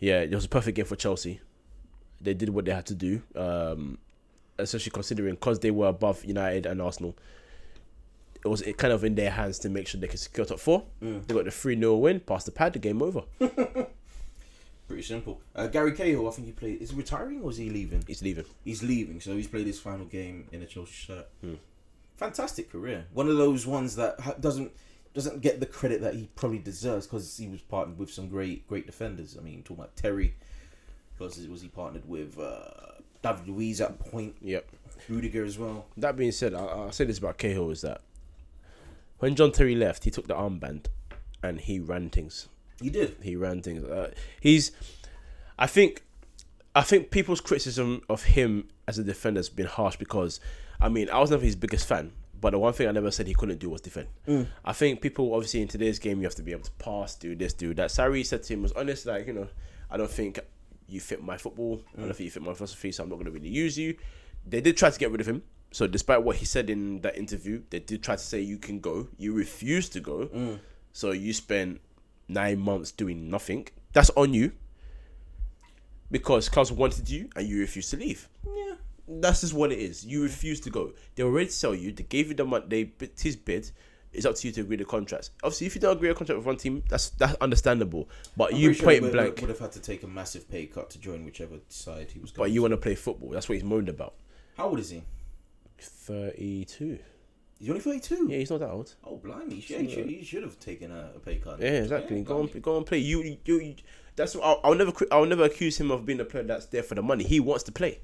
[0.00, 1.40] yeah, it was a perfect game for Chelsea.
[2.20, 3.22] They did what they had to do.
[3.34, 3.98] Um,
[4.58, 7.16] especially considering because they were above United and Arsenal.
[8.44, 10.60] It was it kind of in their hands to make sure they could secure top
[10.60, 10.84] four.
[11.00, 13.22] They got the 3 0 win, past the pad, the game over.
[14.88, 15.40] Pretty simple.
[15.54, 16.80] Uh, Gary Cahill, I think he played.
[16.80, 18.04] Is he retiring or is he leaving?
[18.06, 18.44] He's leaving.
[18.64, 21.26] He's leaving, so he's played his final game in a Chelsea shirt.
[21.42, 21.54] Hmm.
[22.16, 23.04] Fantastic career.
[23.12, 24.72] One of those ones that ha- doesn't
[25.14, 28.66] doesn't get the credit that he probably deserves because he was partnered with some great
[28.68, 29.36] great defenders.
[29.38, 30.34] I mean, talking about Terry,
[31.16, 32.62] because was he partnered with uh,
[33.22, 34.68] David Luiz at point, Yep.
[35.08, 35.86] Rudiger as well.
[35.96, 38.00] That being said, I, I'll say this about Cahill is that
[39.18, 40.86] when John Terry left, he took the armband
[41.42, 42.48] and he ran things.
[42.80, 43.16] He did.
[43.22, 43.84] He ran things.
[43.84, 44.72] Uh, he's,
[45.58, 46.04] I think,
[46.74, 50.38] I think people's criticism of him as a defender has been harsh because,
[50.80, 53.26] I mean, I was never his biggest fan, but the one thing I never said
[53.26, 54.08] he couldn't do was defend.
[54.26, 54.46] Mm.
[54.64, 57.34] I think people obviously in today's game you have to be able to pass, do
[57.34, 57.90] this, do that.
[57.90, 59.48] Sarri said to him was honest, like you know,
[59.90, 60.38] I don't think
[60.88, 61.82] you fit my football.
[61.96, 62.14] I don't mm.
[62.14, 63.96] think you fit my philosophy, so I'm not going to really use you.
[64.46, 65.42] They did try to get rid of him.
[65.70, 68.80] So despite what he said in that interview, they did try to say you can
[68.80, 69.08] go.
[69.18, 70.26] You refused to go.
[70.26, 70.60] Mm.
[70.92, 71.80] So you spent
[72.28, 73.68] nine months doing nothing.
[73.92, 74.52] That's on you.
[76.10, 78.28] Because Klaus wanted you and you refused to leave.
[78.46, 78.67] Yeah.
[79.08, 80.04] That's just what it is.
[80.04, 80.92] You refuse to go.
[81.14, 81.92] They were ready to sell you.
[81.92, 82.66] They gave you the money.
[82.68, 83.70] They bid his bid.
[84.12, 85.30] It's up to you to agree the contracts.
[85.42, 88.08] Obviously, if you don't agree a contract with one team, that's that's understandable.
[88.36, 89.40] But you Pretty sure point blank.
[89.40, 92.30] would have had to take a massive pay cut to join whichever side he was
[92.32, 93.30] But you want to play football.
[93.30, 94.14] That's what he's moaned about.
[94.56, 95.02] How old is he?
[95.78, 96.98] Thirty-two.
[97.58, 98.28] He's only thirty two.
[98.30, 98.94] Yeah, he's not that old.
[99.04, 99.62] Oh blimey!
[99.66, 101.60] Yeah, he, should, he should have taken a, a pay cut.
[101.60, 102.22] Yeah, exactly.
[102.22, 102.98] go on, go on, play.
[102.98, 103.74] You, you, you
[104.16, 104.36] that's.
[104.36, 107.02] I'll, I'll never, I'll never accuse him of being a player that's there for the
[107.02, 107.24] money.
[107.24, 108.00] He wants to play.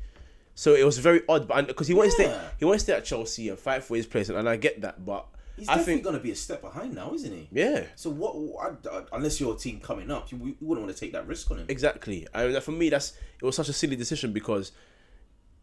[0.54, 2.38] So it was very odd, but because he wants to, Yeah.
[2.38, 4.56] stay, he wants to stay at Chelsea and fight for his place, and, and I
[4.56, 5.04] get that.
[5.04, 7.48] But He's I definitely think, going to be a step behind now, isn't he?
[7.52, 8.34] yeah, So what?
[8.60, 11.26] I, I, unless you're a team coming up, you, you wouldn't want to take that
[11.28, 11.66] risk on him.
[11.68, 12.26] exactly.
[12.34, 14.72] And for me, that's it was such a silly decision because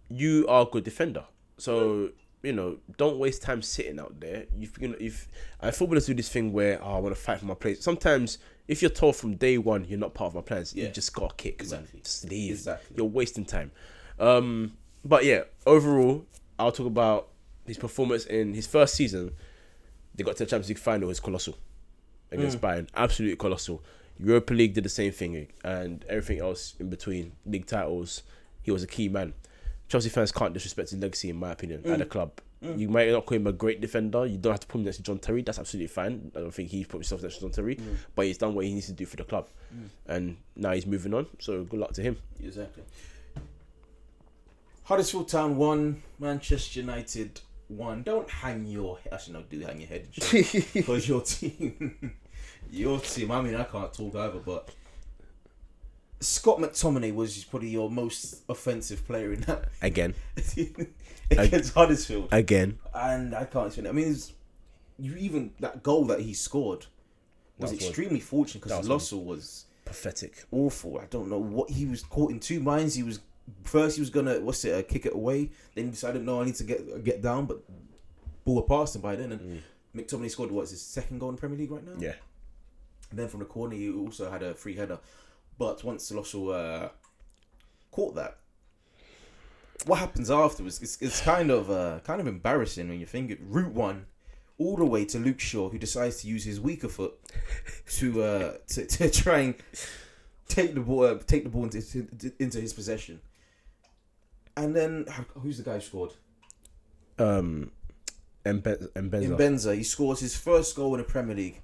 [0.09, 1.25] you are a good defender.
[1.57, 2.09] So
[2.43, 4.45] you know, don't waste time sitting out there.
[4.57, 5.27] You've you know, if
[5.61, 7.83] I footballers do this thing where oh, I want to fight for my place.
[7.83, 11.13] Sometimes if you're told from day one you're not part of my plans, you just
[11.13, 11.69] got to kick.
[11.69, 11.87] man.
[12.03, 12.51] Just leave.
[12.51, 12.95] Exactly.
[12.97, 13.71] You're wasting time.
[14.19, 16.25] Um, but yeah, overall,
[16.59, 17.29] I'll talk about
[17.65, 19.31] his performance in his first season.
[20.15, 21.09] They got to the Champions League final.
[21.09, 21.57] It's colossal
[22.31, 22.61] against mm.
[22.61, 22.87] Bayern.
[22.95, 23.83] Absolutely colossal.
[24.19, 27.31] Europa League did the same thing, eh, and everything else in between.
[27.45, 28.23] League titles.
[28.61, 29.33] He was a key man.
[29.87, 32.09] Chelsea fans can't disrespect his legacy, in my opinion, at the mm.
[32.09, 32.31] club.
[32.63, 32.79] Mm.
[32.79, 34.25] You might not call him a great defender.
[34.25, 35.41] You don't have to put him next to John Terry.
[35.41, 36.31] That's absolutely fine.
[36.35, 37.79] I don't think he's put himself next to John Terry,
[38.15, 39.49] but he's done what he needs to do for the club,
[40.07, 41.25] and now he's moving on.
[41.39, 42.17] So good luck to him.
[42.43, 42.83] Exactly.
[44.91, 48.03] Huddersfield Town one, Manchester United one.
[48.03, 49.13] Don't hang your head.
[49.13, 50.09] actually no, do hang your head
[50.73, 52.13] because your team,
[52.71, 53.31] your team.
[53.31, 54.67] I mean, I can't talk either, but
[56.19, 60.13] Scott McTominay was probably your most offensive player in that Again,
[61.31, 62.77] against Huddersfield, again.
[62.93, 63.85] and I can't explain.
[63.85, 63.89] It.
[63.89, 64.33] I mean, it's,
[64.99, 66.87] you even that goal that he scored
[67.57, 70.43] was was extremely fortunate because Lössl was Pathetic.
[70.51, 70.99] awful.
[70.99, 72.95] I don't know what he was caught in two minds.
[72.95, 73.21] He was
[73.63, 75.51] first he was gonna what's it uh, kick it away.
[75.75, 77.61] Then he decided no, I need to get get down, but
[78.45, 79.31] ball had passed him by then.
[79.31, 79.63] And
[79.95, 81.95] McTominay scored what's his second goal in Premier League right now.
[81.99, 82.13] Yeah.
[83.09, 84.99] And then from the corner he also had a free header,
[85.57, 86.89] but once Colossal uh,
[87.91, 88.37] caught that.
[89.85, 90.81] What happens afterwards?
[90.81, 93.39] It's, it's kind of uh, kind of embarrassing when you think it.
[93.41, 94.05] Route one,
[94.59, 97.13] all the way to Luke Shaw, who decides to use his weaker foot
[97.97, 99.55] to uh, to, to try and
[100.47, 102.07] take the ball, uh, take the ball into,
[102.39, 103.21] into his possession.
[104.57, 106.13] And then who's the guy who scored?
[107.19, 107.71] Um,
[108.45, 109.75] Mbe- Mbenza.
[109.75, 111.61] He scores his first goal in the Premier League,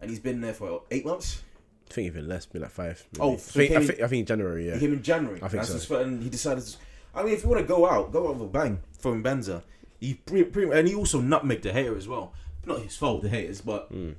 [0.00, 1.42] and he's been there for eight months.
[1.90, 3.04] I think even less, maybe like five.
[3.18, 4.64] Oh, so I, think, he I think I think January.
[4.64, 4.78] He Yeah.
[4.78, 5.40] came in January.
[5.42, 6.00] I think That's so.
[6.00, 6.64] and he decided.
[6.64, 6.76] To,
[7.14, 9.62] I mean, if you want to go out, go out with a bang from Benza.
[9.98, 12.32] He pre, pre, and he also nutmegged the hater as well.
[12.64, 14.14] Not his fault, the haters, but Mm.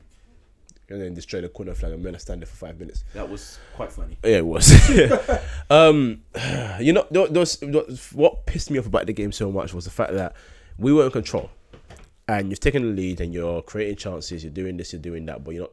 [0.92, 3.04] And then destroy the corner flag and are standing there for five minutes.
[3.14, 4.18] that was quite funny.
[4.24, 4.72] Yeah, it was.
[5.70, 6.24] um,
[6.80, 9.92] you know, those, those, what pissed me off about the game so much was the
[9.92, 10.36] fact that
[10.78, 11.50] we were in control,
[12.28, 15.44] and you've taken the lead and you're creating chances, you're doing this, you're doing that,
[15.44, 15.72] but you're not,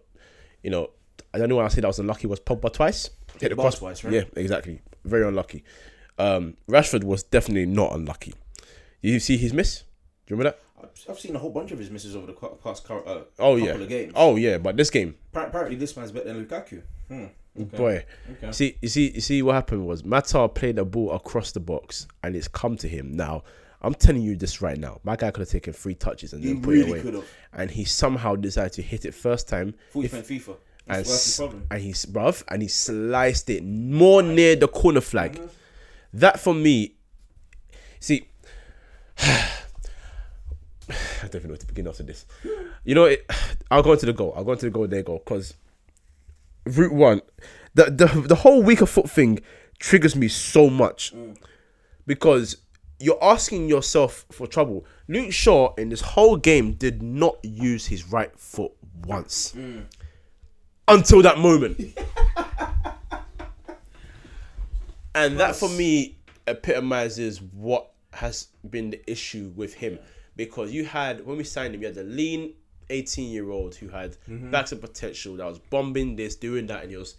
[0.62, 0.90] you know,
[1.35, 3.11] I don't know why I said I was unlucky was Pogba twice.
[3.40, 4.12] Hit the bar twice, right?
[4.12, 4.81] Yeah, exactly.
[5.04, 5.64] Very unlucky.
[6.18, 8.35] Um, Rashford was definitely not unlucky.
[9.02, 9.81] Did you see his miss?
[10.26, 10.67] Do you remember that?
[10.82, 13.72] I've- seen a whole bunch of his misses over the past uh, Oh couple yeah.
[13.74, 14.12] of games.
[14.16, 16.82] Oh yeah, but this game, Appar- Apparently, this man's better than Lukaku.
[17.08, 17.24] Hmm.
[17.60, 17.76] Okay.
[17.76, 18.04] boy.
[18.32, 18.52] Okay.
[18.52, 22.06] See, you see, you see what happened was Mata played a ball across the box,
[22.22, 23.12] and it's come to him.
[23.16, 23.42] Now,
[23.82, 25.00] I'm telling you this right now.
[25.02, 27.24] My guy could have taken three touches and He then put it away, could have.
[27.52, 29.74] and he somehow decided to hit it first time.
[29.94, 30.56] If- FIFA.
[30.86, 31.66] and, s- problem.
[31.70, 35.32] and he's bruv, and he sliced it more near the corner flag.
[35.34, 35.46] Mm-hmm.
[36.14, 36.94] That for me,
[37.98, 38.28] see,
[41.22, 42.26] I don't even know where to begin after this.
[42.85, 43.31] You know, it,
[43.70, 44.33] I'll go into the goal.
[44.37, 44.87] I'll go into the goal.
[44.87, 45.54] There goal because
[46.64, 47.22] route one,
[47.74, 49.40] the the the whole weaker foot thing
[49.78, 51.14] triggers me so much
[52.07, 52.57] because
[53.00, 54.85] you're asking yourself for trouble.
[55.09, 58.72] Luke Shaw in this whole game did not use his right foot
[59.04, 59.54] once
[60.88, 61.98] until that moment.
[65.14, 69.98] and that for me epitomizes what has been the issue with him
[70.38, 72.55] because you had when we signed him you had the lean
[72.88, 74.51] 18 year old who had mm-hmm.
[74.51, 77.16] backs of potential that was bombing this doing that and he was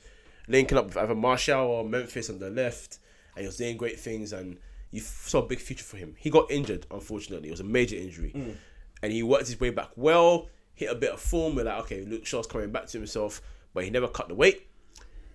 [0.47, 2.97] linking up with either Martial or Memphis on the left
[3.35, 4.57] and he was doing great things and
[4.89, 6.15] you saw a big future for him.
[6.17, 7.49] He got injured unfortunately.
[7.49, 8.31] It was a major injury.
[8.35, 8.55] Mm.
[9.03, 12.05] And he worked his way back well hit a bit of form we're like okay
[12.05, 13.41] Luke Shaw's coming back to himself
[13.73, 14.65] but he never cut the weight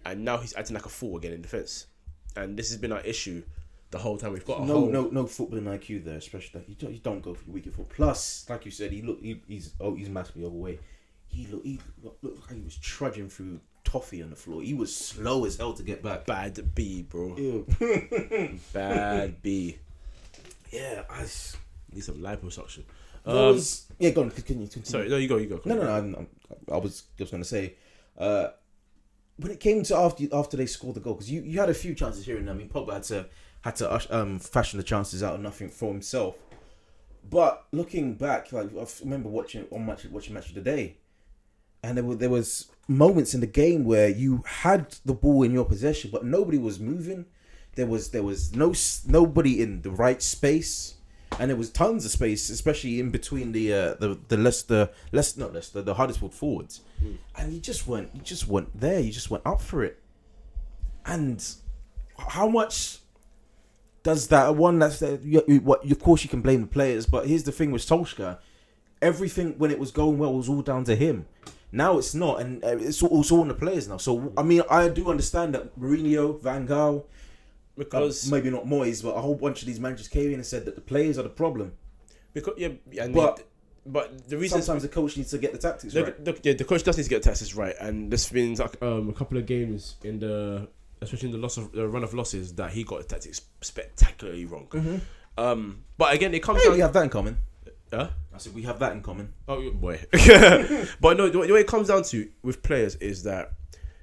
[0.07, 1.87] and now he's acting like a fool again in defense.
[2.35, 3.42] And this has been our issue
[3.94, 4.33] the whole time.
[4.33, 6.98] We've got a No, whole, no, no footballing IQ there, especially that you don't, you
[6.98, 7.88] don't go for your weaker foot.
[7.88, 10.80] Plus, like you said, he look, he, he's oh, he's massively overweight.
[11.26, 14.62] He look, he look, looked like he was trudging through toffee on the floor.
[14.62, 16.26] He was slow as hell to get back.
[16.26, 17.35] bad B, bro.
[18.72, 19.78] Bad B.
[20.70, 21.22] yeah, I.
[21.22, 21.57] s-
[21.92, 22.83] Need some liposuction.
[23.24, 24.85] Um, was, yeah, go on, continue, continue.
[24.87, 25.61] sorry, no, you go, you go.
[25.64, 26.16] No, no, no.
[26.18, 26.26] I'm,
[26.72, 27.74] I was just gonna say,
[28.18, 28.48] uh,
[29.37, 31.74] when it came to after after they scored the goal, because you, you had a
[31.74, 32.54] few chances here and there.
[32.54, 33.26] I mean, Pogba had to
[33.64, 36.37] had to um fashion the chances out of nothing for himself.
[37.29, 40.98] But looking back, like I remember watching on match watching match of the day,
[41.83, 45.53] and there were there was moments in the game where you had the ball in
[45.53, 47.24] your possession, but nobody was moving.
[47.74, 48.74] There was there was no
[49.07, 50.96] nobody in the right space,
[51.38, 55.40] and there was tons of space, especially in between the uh, the the Leicester Leicester
[55.40, 56.83] not Leicester the hardest Huddersfield forwards,
[57.35, 59.00] and you just weren't you just weren't there.
[59.00, 60.03] You just went up for it,
[61.07, 61.42] and
[62.18, 62.98] how much
[64.04, 67.06] does that one that's the, you, you- what of course you can blame the players,
[67.06, 68.38] but here's the thing with Solskjaer,
[69.02, 71.26] everything when it was going well was all down to him.
[71.72, 73.96] Now it's not, and uh, it's all, it's all on the players now.
[73.96, 77.02] So I mean, I do understand that Mourinho, Van Gaal, uh,
[77.76, 80.64] because maybe not Moyes, but a whole bunch of these managers came in and said
[80.66, 81.72] that the players are the problem.
[82.32, 82.68] because yeah,
[83.00, 83.44] and But- the,
[83.86, 86.24] but the reason Sometimes the coach needs to get the tactics the, right.
[86.24, 88.80] the, yeah, the coach does need to get the tactics right, and there's been like,
[88.82, 90.68] um, a couple of games in the,
[91.04, 94.44] especially in the loss of the run of losses, that he got the tactics spectacularly
[94.44, 94.66] wrong.
[94.70, 94.96] Mm-hmm.
[95.36, 96.74] Um, but again, it comes Hey, down.
[96.74, 97.38] we have that in common.
[97.92, 98.10] Huh?
[98.34, 99.32] I said we have that in common.
[99.46, 100.00] Oh boy.
[101.00, 103.52] but no, the way the way it comes down to with players is that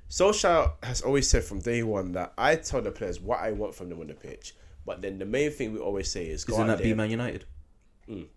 [0.10, 3.76] Solskjaer has always said from day one that I tell the players what I want
[3.76, 4.56] from them on the pitch.
[4.86, 6.94] But then the main thing we always say is go Isn't that be.
[6.94, 7.46] Man United?
[8.10, 8.28] Mm.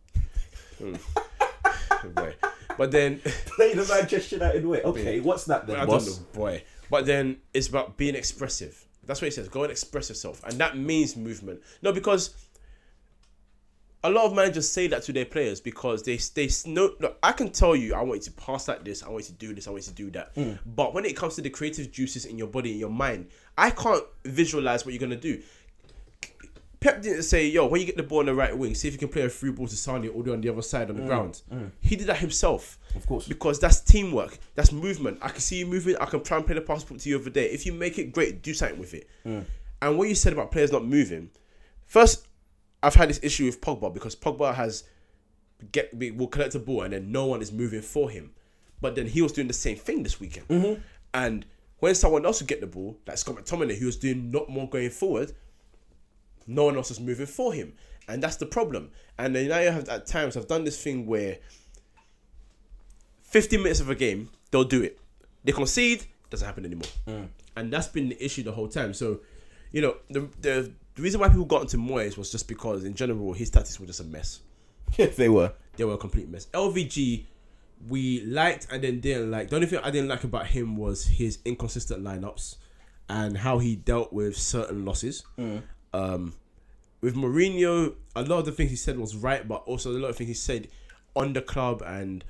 [0.80, 0.98] Mm.
[2.14, 2.34] boy.
[2.76, 4.82] But then Play the Manchester United way.
[4.82, 6.06] Okay, what's that then, I boss?
[6.06, 6.62] don't know, boy.
[6.94, 8.86] But then it's about being expressive.
[9.04, 9.48] That's what he says.
[9.48, 11.60] Go and express yourself, and that means movement.
[11.82, 12.32] No, because
[14.04, 16.92] a lot of managers say that to their players because they they know.
[17.00, 19.02] Look, I can tell you, I want you to pass like this.
[19.02, 19.66] I want you to do this.
[19.66, 20.30] I want you to do that.
[20.36, 20.52] Hmm.
[20.64, 23.26] But when it comes to the creative juices in your body, in your mind,
[23.58, 25.42] I can't visualize what you're gonna do.
[26.84, 28.92] Pep didn't say, "Yo, when you get the ball on the right wing, see if
[28.92, 30.96] you can play a free ball to all the way on the other side on
[30.96, 31.70] the mm, ground." Mm.
[31.80, 32.78] He did that himself.
[32.94, 33.26] Of course.
[33.26, 34.36] Because that's teamwork.
[34.54, 35.16] That's movement.
[35.22, 35.96] I can see you moving.
[35.96, 37.48] I can try and play the passport to you over there.
[37.48, 39.08] If you make it great, do something with it.
[39.24, 39.46] Mm.
[39.80, 41.30] And what you said about players not moving,
[41.86, 42.26] first,
[42.82, 44.84] I've had this issue with Pogba because Pogba has
[45.72, 48.32] get will collect the ball and then no one is moving for him.
[48.82, 50.48] But then he was doing the same thing this weekend.
[50.48, 50.82] Mm-hmm.
[51.14, 51.46] And
[51.78, 54.68] when someone else would get the ball, like Scott McTominay, who was doing not more
[54.68, 55.32] going forward,
[56.46, 57.74] no one else is moving for him.
[58.08, 58.90] And that's the problem.
[59.18, 61.38] And then now you have at times I've done this thing where
[63.22, 64.98] 15 minutes of a game, they'll do it.
[65.42, 66.88] They concede, doesn't happen anymore.
[67.06, 67.28] Mm.
[67.56, 68.94] And that's been the issue the whole time.
[68.94, 69.20] So,
[69.72, 72.94] you know, the, the the reason why people got into Moyes was just because in
[72.94, 74.40] general his tactics were just a mess.
[74.98, 75.52] If they were.
[75.76, 76.46] They were a complete mess.
[76.52, 77.24] LVG,
[77.88, 79.50] we liked and then didn't like.
[79.50, 82.56] The only thing I didn't like about him was his inconsistent lineups
[83.08, 85.24] and how he dealt with certain losses.
[85.36, 85.62] Mm.
[85.94, 86.34] Um,
[87.00, 90.08] with Mourinho, a lot of the things he said was right, but also a lot
[90.08, 90.68] of things he said
[91.14, 92.24] on the club and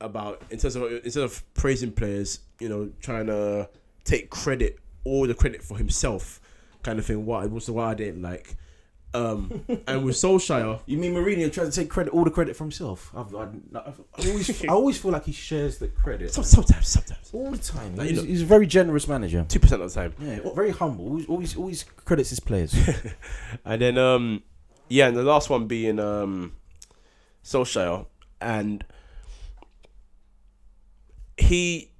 [0.00, 3.68] about in terms of instead of praising players, you know, trying to
[4.04, 6.40] take credit all the credit for himself,
[6.82, 7.24] kind of thing.
[7.24, 8.56] What was the what I didn't like.
[9.14, 12.64] Um, and with Solskjaer, You mean Mourinho tries to take credit, all the credit for
[12.64, 13.10] himself?
[13.16, 16.88] I've, I've, I've, I always, I always feel like he shares the credit some- sometimes,
[16.88, 17.96] sometimes, all the time.
[17.96, 19.46] Like, he's, know- he's a very generous manager.
[19.48, 20.14] two percent of the time.
[20.20, 21.06] Yeah, very humble.
[21.06, 22.74] Always, always, always credits his players.
[23.64, 24.42] And then um
[24.90, 26.52] yeah, and the last one being um
[27.44, 28.04] Solskjaer
[28.42, 28.84] and
[31.36, 31.90] he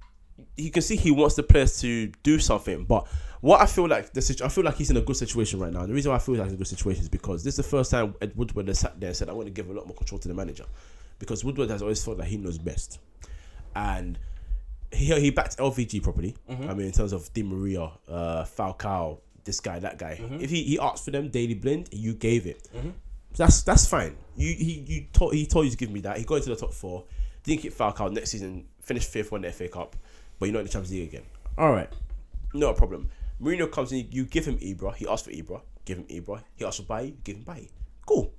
[0.57, 3.07] you can see he wants the players to do something, but
[3.41, 5.71] what I feel like the situ- I feel like he's in a good situation right
[5.71, 5.85] now.
[5.85, 7.57] The reason why I feel like he's in a good situation is because this is
[7.57, 9.73] the first time Ed Woodward has sat there and said, I want to give a
[9.73, 10.65] lot more control to the manager.
[11.19, 12.99] Because Woodward has always felt that he knows best.
[13.75, 14.17] And
[14.91, 16.35] he he backed LVG properly.
[16.49, 16.69] Mm-hmm.
[16.69, 20.19] I mean, in terms of Di Maria, uh, Falcao, this guy, that guy.
[20.21, 20.41] Mm-hmm.
[20.41, 22.67] If he, he asked for them Daley Blind, you gave it.
[22.75, 22.89] Mm-hmm.
[23.35, 24.17] That's that's fine.
[24.35, 26.17] You he you told he told you to give me that.
[26.17, 27.05] He got into the top four.
[27.43, 28.65] Didn't get Falcao next season.
[28.81, 29.95] Finished fifth, won the FA Cup,
[30.39, 31.23] but you're not in the Champions League again.
[31.57, 31.89] All right,
[32.53, 33.09] no problem.
[33.41, 34.07] Mourinho comes in.
[34.11, 34.95] You give him Ibra.
[34.95, 35.61] He asked for Ibra.
[35.85, 36.43] Give him Ibra.
[36.55, 37.17] He asked for Bailly.
[37.23, 37.69] Give him Bailly.
[38.05, 38.33] Cool.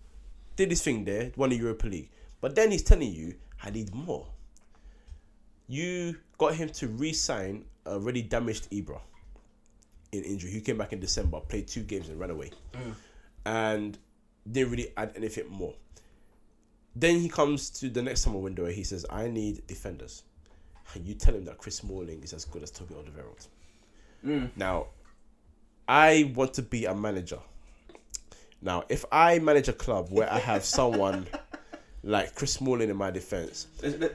[0.57, 1.33] Did his thing there.
[1.37, 2.11] Won the Europa League.
[2.41, 4.27] But then he's telling you, I need more.
[5.67, 9.01] You got him to re-sign a already damaged Ibra
[10.13, 10.51] in injury.
[10.51, 12.95] He came back in December, played two games and ran away, mm.
[13.47, 13.99] and
[14.51, 15.75] didn't really add anything more.
[16.97, 20.25] Then he comes to the next summer window and he says, "I need defenders."
[20.95, 23.47] And you tell him that Chris Smalling is as good as Toby Alderweireld.
[24.23, 24.87] Now,
[25.89, 27.39] I want to be a manager.
[28.63, 31.27] Now, if I manage a club where I have someone
[32.03, 33.67] like Chris Smalling in my defense,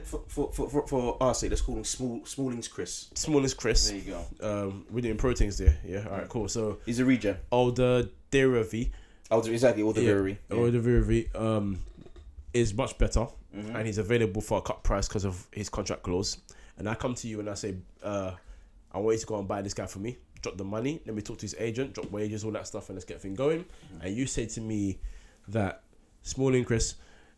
[0.04, 3.10] for, for, for, for, for our sake, let's call him Small, Smalling's Chris.
[3.14, 4.68] Smalling's Chris, There you go.
[4.68, 5.76] um, we're doing proteins there.
[5.84, 6.48] Yeah, all right, cool.
[6.48, 7.36] So He's a regen.
[7.50, 8.90] Alder Deravi,
[9.28, 9.82] Oh, exactly.
[9.92, 10.38] The yeah, brewery.
[10.52, 11.80] Alder Deravi, um,
[12.54, 13.26] is much better,
[13.56, 13.74] Mm-hmm.
[13.74, 16.36] and he's available for a cut price because of his contract clause.
[16.76, 18.32] And I come to you and I say, uh,
[18.92, 20.16] I want you to go and buy this guy for me.
[20.42, 21.00] Drop the money.
[21.06, 21.94] Let me talk to his agent.
[21.94, 23.60] Drop wages, all that stuff, and let's get thing going.
[23.64, 24.06] Mm-hmm.
[24.06, 24.98] And you say to me
[25.48, 25.82] that
[26.22, 26.94] Smalling Chris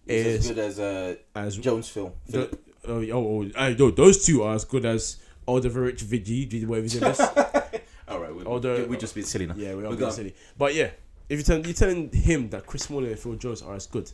[0.07, 2.15] He's as good as uh, as Jones Phil.
[2.27, 6.85] the, oh, oh, oh, I know those two are as good as Alderweireld Vigi, whatever
[6.85, 7.21] his name is.
[8.09, 9.55] All right, we, Although- we just been silly now.
[9.57, 10.35] Yeah, we are We being got- silly.
[10.57, 10.91] But yeah,
[11.29, 14.11] if you tell, you're telling him that Chris Smalling and Phil Jones are as good,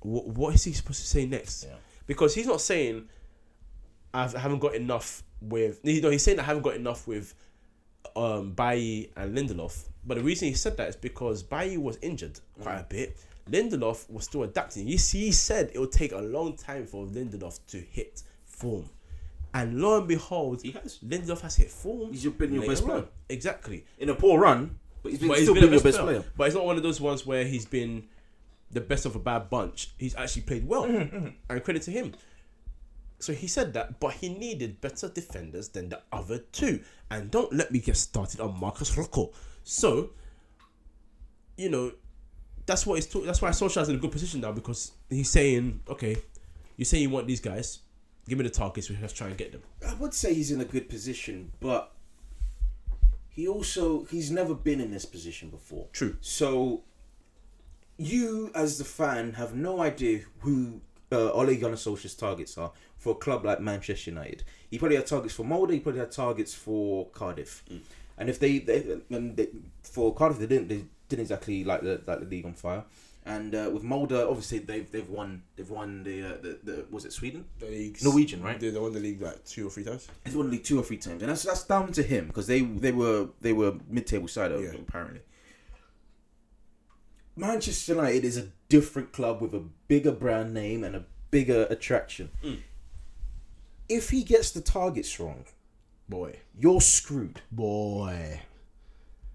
[0.00, 1.64] what, what is he supposed to say next?
[1.64, 1.76] Yeah.
[2.06, 3.08] Because he's not saying
[4.14, 5.80] I've, I haven't got enough with.
[5.82, 7.34] You know, he's saying I haven't got enough with
[8.14, 9.88] um Bailly and Lindelof.
[10.06, 13.16] But the reason he said that is because Bailly was injured quite a bit.
[13.50, 14.88] Lindelof was still adapting.
[14.88, 18.88] You see, he said it would take a long time for Lindelof to hit form.
[19.54, 20.98] And lo and behold, He has.
[20.98, 22.10] Lindelof has hit form.
[22.12, 23.04] He's been your best player.
[23.28, 23.84] Exactly.
[23.98, 25.98] In a poor run, but he's been, But he's still been, been, your best best
[25.98, 26.20] player.
[26.20, 26.32] player.
[26.36, 28.04] But it's not one of those ones where he's been
[28.70, 29.90] the best of a bad bunch.
[29.98, 32.12] He's actually played well, Mm-hmm, and credit to him.
[33.18, 36.80] So he said that, but he needed better defenders than the other two.
[37.10, 39.32] And don't let me get started on Marcos Rojo.
[39.64, 40.10] So,
[41.56, 41.92] you know,
[42.66, 43.06] that's what he's.
[43.06, 46.16] talk- that's why Solskjaer's in a good position now because he's saying, okay,
[46.76, 47.80] you say you want these guys,
[48.28, 48.90] give me the targets.
[48.90, 49.62] We have to try and get them.
[49.86, 51.92] I would say he's in a good position, but
[53.28, 55.86] he also he's never been in this position before.
[55.92, 56.16] True.
[56.20, 56.82] So
[57.96, 60.80] you, as the fan, have no idea who
[61.12, 64.42] uh, Ole Gunnar Solskjaer's targets are for a club like Manchester United.
[64.70, 65.70] He probably had targets for Molde.
[65.72, 67.62] He probably had targets for Cardiff.
[68.18, 69.48] And if they, they, and they
[69.82, 72.84] for Cardiff, they didn't they didn't exactly like the like the league on fire.
[73.24, 77.04] And uh, with Molde, obviously they've they've won they've won the uh, the, the was
[77.04, 77.44] it Sweden?
[77.58, 78.58] The leagues, Norwegian, right?
[78.58, 80.06] They, they won the league like two or three times.
[80.24, 82.46] they won the league two or three times, and that's that's down to him because
[82.46, 84.70] they they were they were mid table side Yeah.
[84.78, 85.20] apparently.
[87.36, 92.30] Manchester United is a different club with a bigger brand name and a bigger attraction.
[92.42, 92.58] Mm.
[93.88, 95.44] If he gets the targets wrong,
[96.08, 97.40] Boy, you're screwed.
[97.50, 98.40] boy.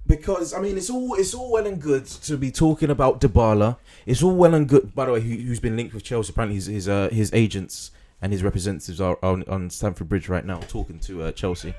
[0.07, 3.77] Because I mean, it's all it's all well and good to be talking about Dybala.
[4.05, 4.95] It's all well and good.
[4.95, 6.31] By the way, who, who's been linked with Chelsea?
[6.31, 7.91] Apparently, his his, uh, his agents
[8.21, 11.73] and his representatives are on, on Stamford Bridge right now talking to uh, Chelsea.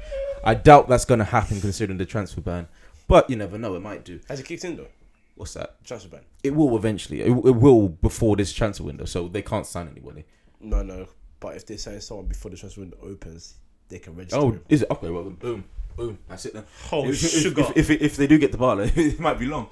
[0.44, 2.68] I doubt that's going to happen considering the transfer ban,
[3.08, 3.74] but you never know.
[3.74, 4.20] It might do.
[4.28, 4.88] Has it kicked in though?
[5.35, 5.85] What's that?
[5.85, 6.20] Transfer ban?
[6.43, 7.20] It will eventually.
[7.22, 10.24] It, it will before this transfer window, so they can't sign anybody.
[10.61, 11.09] No, no.
[11.41, 13.55] But if they sign someone before the transfer window opens,
[13.89, 14.39] they can register.
[14.39, 14.64] Oh, him.
[14.68, 15.11] is it okay?
[15.11, 15.64] Well, boom,
[15.97, 16.18] boom.
[16.28, 16.64] That's it then.
[16.93, 17.62] Oh, if, if- sugar.
[17.74, 19.68] If, if, if, they do get the ball, it might be long.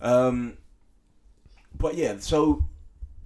[0.00, 0.56] Um,
[1.74, 2.64] but yeah, so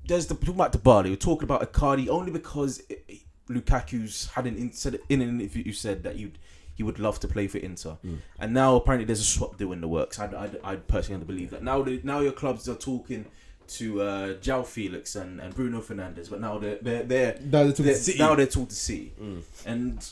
[0.07, 1.03] there's the talking about the bar.
[1.03, 5.41] We're talking about Icardi only because it, it- Lukaku's had an in, said in an
[5.41, 6.33] interview you said that you
[6.77, 7.97] he would love to play for Inter,
[8.39, 10.19] and now apparently there's a swap deal in the works.
[10.21, 11.83] I I, I personally don't believe that now.
[11.83, 13.25] The, now your clubs are talking
[13.69, 17.71] to uh, João Felix and, and Bruno Fernandes, but now they're they're, they're, Now they're
[17.73, 18.19] talking they're- to City.
[18.19, 19.43] now they're talking to City, Mm.
[19.67, 20.09] and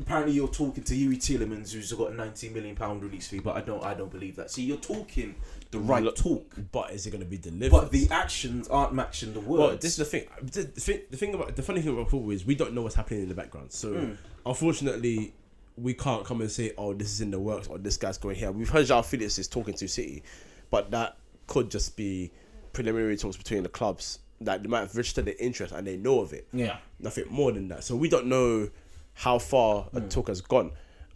[0.00, 3.56] apparently you're talking to Youri Tielemans, who's got a 90 million pound release fee, but
[3.56, 4.50] I don't I don't believe that.
[4.50, 5.34] See, you're talking
[5.70, 7.70] the right Look, talk, But is it going to be delivered?
[7.70, 9.60] but the actions aren't matching the words.
[9.60, 10.24] Well, this is the thing.
[10.42, 11.00] The, the thing.
[11.10, 13.28] the thing about the funny thing about football is we don't know what's happening in
[13.28, 13.70] the background.
[13.72, 14.16] So, Mm.
[14.44, 15.34] unfortunately,
[15.76, 18.36] we can't come and say, "Oh, this is in the works," or "This guy's going
[18.36, 20.22] here." We've heard João Felix is talking to City,
[20.70, 21.16] but that
[21.46, 22.32] could just be
[22.72, 26.20] preliminary talks between the clubs that they might have registered their interest and they know
[26.20, 26.46] of it.
[26.52, 26.76] yeah.
[26.98, 27.84] Nothing more than that.
[27.84, 28.68] So we don't know
[29.14, 30.72] how far a talk has gone.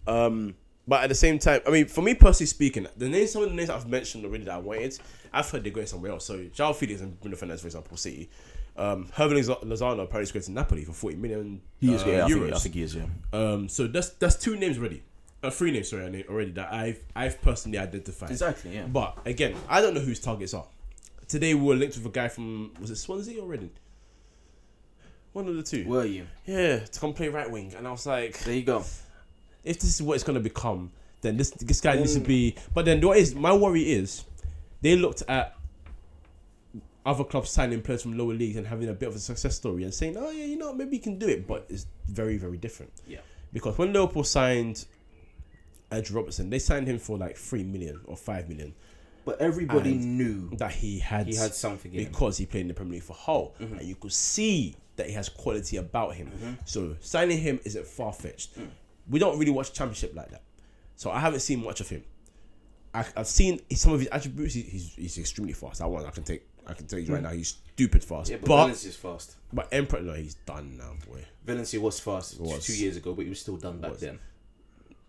[0.06, 0.54] Um,
[0.88, 3.50] but at the same time, I mean, for me personally speaking, the names, some of
[3.50, 4.98] the names I've mentioned already that I wanted,
[5.32, 6.24] I've heard they're going somewhere else.
[6.24, 8.30] So João Felix and Bruno Fernandes, for example, City.
[8.80, 12.24] Um, Loza- Lozano apparently is going to Napoli for 40 million He is, uh, yeah,
[12.24, 12.52] I think, euros.
[12.54, 13.04] I think he is, yeah.
[13.34, 15.02] um, so that's that's two names already.
[15.42, 18.30] Uh, three names, sorry, already that I've I've personally identified.
[18.30, 18.86] Exactly, yeah.
[18.86, 20.64] But again, I don't know whose targets are.
[21.28, 23.70] Today we were linked with a guy from was it Swansea or Reading?
[25.32, 25.86] One of the two.
[25.86, 26.26] Were you?
[26.46, 28.78] Yeah, to come play right wing, and I was like, There you go.
[29.64, 32.26] if this is what it's gonna become, then this this guy needs to Mm.
[32.26, 32.56] be.
[32.74, 34.24] But then what is my worry is,
[34.80, 35.54] they looked at
[37.06, 39.84] other clubs signing players from lower leagues and having a bit of a success story
[39.84, 42.56] and saying, oh yeah, you know, maybe you can do it, but it's very very
[42.56, 42.92] different.
[43.06, 43.20] Yeah.
[43.52, 44.84] Because when Liverpool signed
[45.90, 48.74] Andrew Robertson, they signed him for like three million or five million
[49.24, 52.94] But everybody knew that he had he had something because he played in the Premier
[52.94, 53.78] League for Hull, Mm-hmm.
[53.78, 56.58] and you could see that he has quality about him.
[56.64, 58.58] So signing him isn't far fetched.
[58.58, 58.68] Mm.
[59.08, 60.42] We don't really watch Championship like that,
[60.96, 62.04] so I haven't seen much of him.
[62.94, 64.54] I, I've seen some of his attributes.
[64.54, 65.78] He's he's extremely fast.
[65.80, 66.42] That one I can take.
[66.66, 67.24] I can tell you right hmm.
[67.24, 68.30] now, he's stupid fast.
[68.30, 69.36] Yeah, but, but Valencia's fast.
[69.52, 71.24] but Emperor, no, he's done now, boy.
[71.44, 72.64] Valencia was fast Was.
[72.64, 74.00] two years ago, but he was still done back Was.
[74.00, 74.18] then.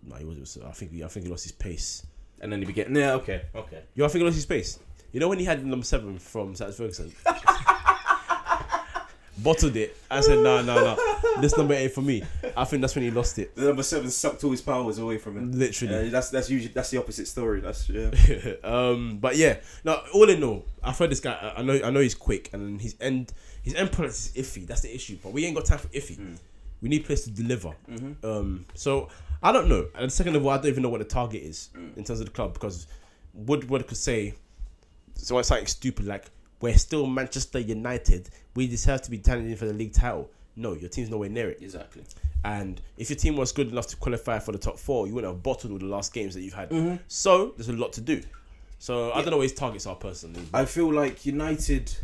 [0.04, 0.58] No, he was.
[0.66, 2.06] I think he, I think he lost his pace.
[2.40, 2.96] And then he began.
[2.96, 3.84] Yeah, okay, okay.
[3.94, 4.80] You know, I think he lost his pace.
[5.12, 7.12] You know when he had number seven from South Ferguson.
[9.38, 9.96] Bottled it.
[10.10, 11.42] I said, no, no, no.
[11.42, 12.22] This number eight for me.
[12.56, 13.56] I think that's when he lost it.
[13.56, 15.52] The number seven sucked all his powers away from him.
[15.54, 16.06] Literally.
[16.06, 17.62] Yeah, that's that's usually that's the opposite story.
[17.62, 18.12] That's yeah.
[18.64, 21.54] um, but yeah, Now, All in all, I've heard this guy.
[21.58, 23.32] I- know, I know he's quick, and his end,
[23.64, 24.68] his end product is iffy.
[24.68, 25.18] That's the issue.
[25.24, 26.38] But we ain't got time for iffy.
[26.82, 27.74] We need players to deliver.
[28.24, 29.08] Um, so
[29.42, 29.88] I don't know.
[29.96, 32.26] And second of all, I don't even know what the target is in terms of
[32.26, 32.86] the club because
[33.34, 34.34] Woodward could say
[35.16, 36.26] so it's something stupid like
[36.62, 38.30] we're still Manchester United.
[38.56, 40.30] We deserve to be challenging for the league title.
[40.56, 41.60] No, your team's nowhere near it.
[41.62, 42.04] Exactly.
[42.44, 45.34] And if your team was good enough to qualify for the top four, you wouldn't
[45.34, 47.00] have bottled all the last games that you've had.
[47.08, 48.22] So there's a lot to do.
[48.80, 50.42] So I don't know what his targets are personally.
[50.54, 51.96] I feel like United,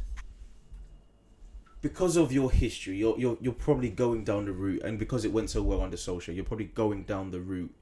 [1.82, 5.32] because of your history, you're you're you're probably going down the route, and because it
[5.34, 7.74] went so well under Solskjaer, you're probably going down the route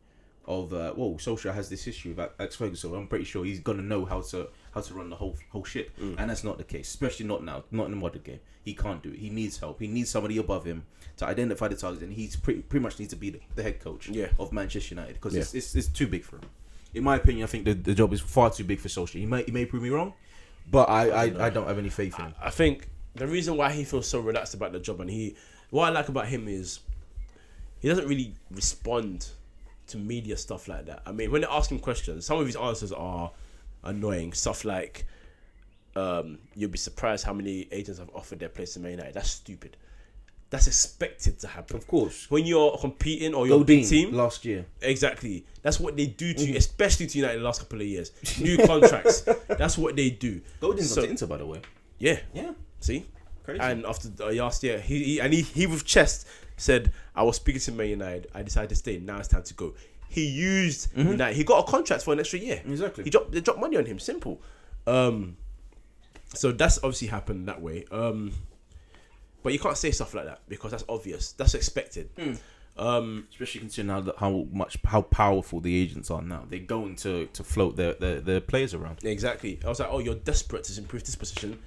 [0.45, 2.95] of uh, well, Solskjaer has this history with Alex Ferguson.
[2.95, 5.89] I'm pretty sure he's gonna know how to how to run the whole whole ship,
[5.99, 6.15] mm.
[6.19, 8.41] and that's not the case, especially not now, not in the modern game.
[8.63, 9.17] He can't do it.
[9.17, 9.80] He needs help.
[9.80, 10.86] He needs somebody above him
[11.17, 13.80] to identify the targets, and he's pretty pretty much needs to be the, the head
[13.80, 14.28] coach Yeah.
[14.38, 15.41] of Manchester United because Yeah.
[15.41, 16.49] it's, it's it's too big for him.
[16.93, 19.19] In my opinion, I think the, the job is far too big for Solskjaer.
[19.19, 20.13] He may he may prove me wrong,
[20.69, 22.36] but I I, I don't have any faith in him.
[22.41, 25.36] I think the reason why he feels so relaxed about the job and he
[25.69, 26.82] what I like about him is
[27.80, 29.28] he doesn't really respond
[29.88, 31.01] to media stuff like that.
[31.05, 33.32] I mean, when they ask him questions, some of his answers are
[33.86, 34.33] annoying.
[34.33, 35.05] Stuff like,
[35.95, 39.29] um, "You'll be surprised how many agents have offered their place to Man United." That's
[39.31, 39.77] stupid.
[40.51, 41.75] That's expected to happen.
[41.75, 44.65] Of course, When you're competing or you're a big team, last year.
[44.81, 45.43] Exactly.
[45.63, 48.11] That's what they do to you, especially to United the last couple of years.
[48.39, 49.21] New contracts.
[49.47, 50.41] That's what they do.
[50.61, 51.61] Godin's So- got to Inter, by the way.
[51.97, 52.19] Yeah.
[52.33, 53.05] Yeah, See?
[53.43, 53.59] crazy.
[53.59, 56.27] And after uh, last year, he, he and he, he with chest
[56.57, 58.27] said, "I was speaking to Man United.
[58.33, 58.99] I decided to stay.
[58.99, 59.73] Now it's time to go."
[60.10, 61.36] He used United.
[61.36, 62.62] He got a contract for an extra year.
[62.66, 63.03] Exactly.
[63.03, 63.99] He dropped they dropped money on him.
[63.99, 64.41] Simple.
[64.88, 65.38] Um,
[66.34, 67.86] so that's obviously happened that way.
[67.91, 68.34] Um,
[69.43, 71.34] but you can't say stuff like that because that's obvious.
[71.34, 72.10] That's expected.
[72.78, 76.43] Um, Especially considering how, how much how powerful the agents are now.
[76.49, 79.03] They're going to to float their their, their players around.
[79.03, 79.60] Exactly.
[79.64, 81.60] I was like, oh, you're desperate to improve this position.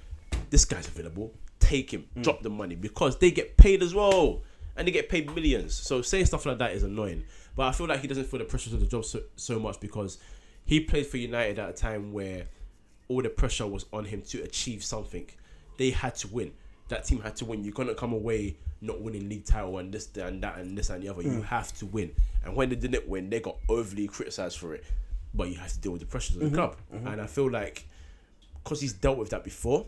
[0.49, 1.33] This guy's available.
[1.59, 2.07] Take him.
[2.21, 4.41] Drop the money because they get paid as well,
[4.75, 5.73] and they get paid millions.
[5.73, 7.23] So saying stuff like that is annoying.
[7.59, 9.81] But I feel like he doesn't feel the pressure of the job so, so much
[9.81, 10.17] because
[10.63, 12.45] he played for United at a time where
[13.09, 15.29] all the pressure was on him to achieve something.
[15.77, 16.53] They had to win.
[16.87, 17.65] That team had to win.
[17.65, 21.03] You're gonna come away not winning league title and this and that and this and
[21.03, 21.21] the other.
[21.21, 21.43] You mm.
[21.43, 22.13] have to win.
[22.45, 24.85] And when they didn't win, they got overly criticized for it.
[25.33, 26.55] But you have to deal with the pressures of the mm-hmm.
[26.55, 26.77] club.
[26.95, 27.07] Mm-hmm.
[27.07, 27.89] And I feel like
[28.63, 29.85] because he's dealt with that before,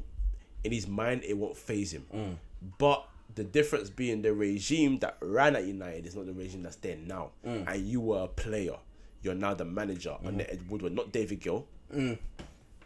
[0.65, 2.05] in his mind it won't phase him.
[2.13, 2.35] Mm.
[2.77, 6.75] But the difference being the regime that ran at United is not the regime that's
[6.77, 7.31] there now.
[7.45, 7.71] Mm.
[7.71, 8.75] And you were a player.
[9.21, 10.53] You're now the manager under mm-hmm.
[10.53, 11.65] Ed Woodward, not David Gill.
[11.93, 12.17] Mm.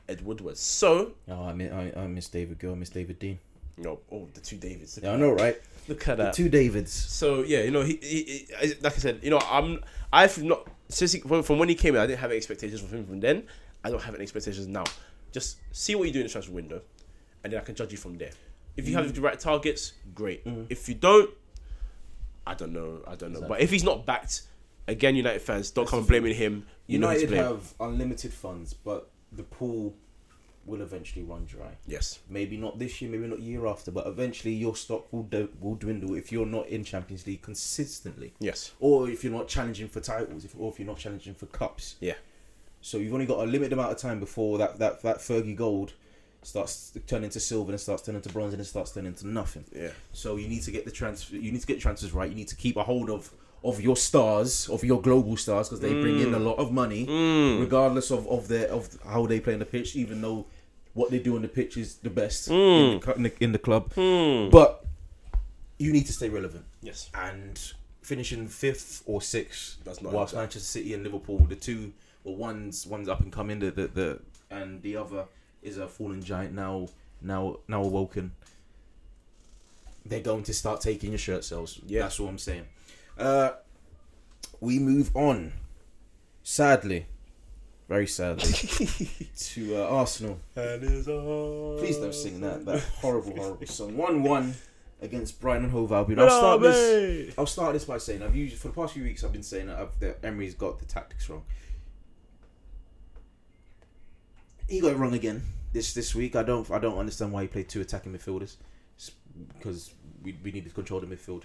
[0.08, 0.58] Ed Woodward.
[0.58, 2.74] So, Oh, I miss, I, I miss David Gill.
[2.74, 3.38] I miss David Dein.
[3.78, 5.00] no, oh, the two Davids.
[5.02, 5.60] Yeah, I know, right?
[5.88, 6.34] Look at The that.
[6.34, 6.92] two Davids.
[6.92, 10.68] So yeah, you know, he, he, he like I said, you know, I'm I've not
[10.90, 13.06] since he, from, from when he came in, I didn't have any expectations from him.
[13.06, 13.44] From then,
[13.84, 14.84] I don't have any expectations now.
[15.32, 16.82] Just see what you do in the transfer window,
[17.44, 18.32] and then I can judge you from there.
[18.78, 19.14] If you have mm.
[19.14, 20.46] the right targets, great.
[20.46, 20.68] Mm.
[20.70, 21.30] If you don't,
[22.46, 23.02] I don't know.
[23.08, 23.42] I don't know.
[23.48, 24.44] But if he's not backed,
[24.88, 26.66] again, United fans don't come and blaming him.
[26.88, 29.96] You know United have unlimited funds, but the pool
[30.66, 31.78] will eventually run dry.
[31.88, 32.20] Yes.
[32.30, 35.76] Maybe not this year, maybe not year after, but eventually your stock will do, will
[35.76, 38.72] dwindle if you're not in Champions League consistently, Yes.
[38.80, 41.96] or if you're not challenging for titles, if, or if you're not challenging for cups.
[42.00, 42.16] Yeah.
[42.82, 45.94] So you've only got a limited amount of time before that that that Fergie gold
[46.46, 49.66] starts turning to silver and starts turning to bronze and it starts turning to nothing.
[49.76, 49.90] Yeah.
[50.14, 51.36] So you need to get the transfer.
[51.36, 52.30] You need to get transfers right.
[52.30, 53.32] You need to keep a hold of
[53.64, 56.02] of your stars, of your global stars, because they mm.
[56.02, 57.60] bring in a lot of money, mm.
[57.60, 59.96] regardless of of their of how they play on the pitch.
[59.96, 60.46] Even though
[60.94, 62.94] what they do on the pitch is the best mm.
[62.94, 63.92] in, the, in, the, in the club,
[64.52, 64.86] but
[65.78, 66.66] you need to stay relevant.
[66.82, 67.10] Yes.
[67.14, 67.60] And
[68.02, 70.36] finishing fifth or sixth, That's not whilst.
[70.36, 71.92] Manchester City and Liverpool, the two,
[72.24, 74.20] well, one's one's up and coming, the the, the
[74.52, 75.26] and the other
[75.66, 76.88] is a fallen giant now
[77.22, 78.32] now now awoken.
[80.06, 81.80] They're going to start taking your shirt sales.
[81.86, 82.04] Yeah.
[82.04, 82.66] that's what I'm saying.
[83.18, 83.52] Uh,
[84.60, 85.54] we move on.
[86.44, 87.08] Sadly,
[87.90, 88.52] very sadly,
[89.38, 90.40] to uh, Arsenal.
[90.54, 93.98] Please don't sing that that horrible horrible song.
[93.98, 94.54] One one
[95.02, 96.20] against Brighton and Hove Albion.
[96.20, 97.34] I'll start this.
[97.36, 99.24] I'll start this by saying I've used for the past few weeks.
[99.24, 101.44] I've been saying that, I've, that Emery's got the tactics wrong.
[104.70, 105.42] He got it wrong again
[105.76, 106.36] this this week.
[106.36, 108.56] I don't I don't understand why he played two attacking midfielders
[109.58, 109.92] because
[110.24, 111.44] we, we needed to control the midfield.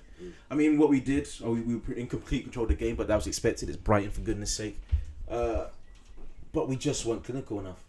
[0.51, 2.97] I mean, what we did, oh, we, we were in complete control of the game,
[2.97, 3.68] but that was expected.
[3.68, 4.81] It's Brighton for goodness sake.
[5.28, 5.66] Uh,
[6.53, 7.83] but we just weren't clinical enough.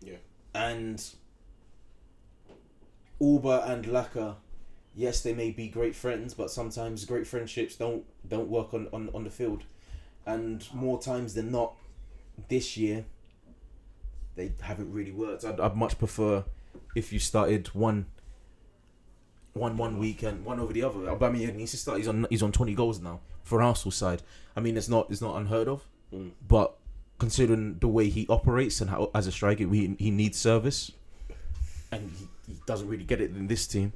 [0.00, 0.16] Yeah.
[0.54, 1.02] And
[3.20, 4.36] Auba and Laca,
[4.94, 9.08] yes, they may be great friends, but sometimes great friendships don't don't work on, on,
[9.14, 9.64] on the field.
[10.26, 11.74] And more times than not,
[12.48, 13.04] this year,
[14.36, 15.44] they haven't really worked.
[15.44, 16.44] I'd, I'd much prefer
[16.94, 18.06] if you started one
[19.54, 20.98] one one weekend, one over the other.
[21.00, 21.98] Aubameyang needs to start.
[21.98, 24.22] He's on he's on twenty goals now for an Arsenal side.
[24.54, 25.82] I mean, it's not it's not unheard of,
[26.12, 26.32] Mm.
[26.46, 26.76] but
[27.18, 30.92] considering the way he operates and how as a striker, he he needs service,
[31.90, 33.92] and he, he doesn't really get it in this team.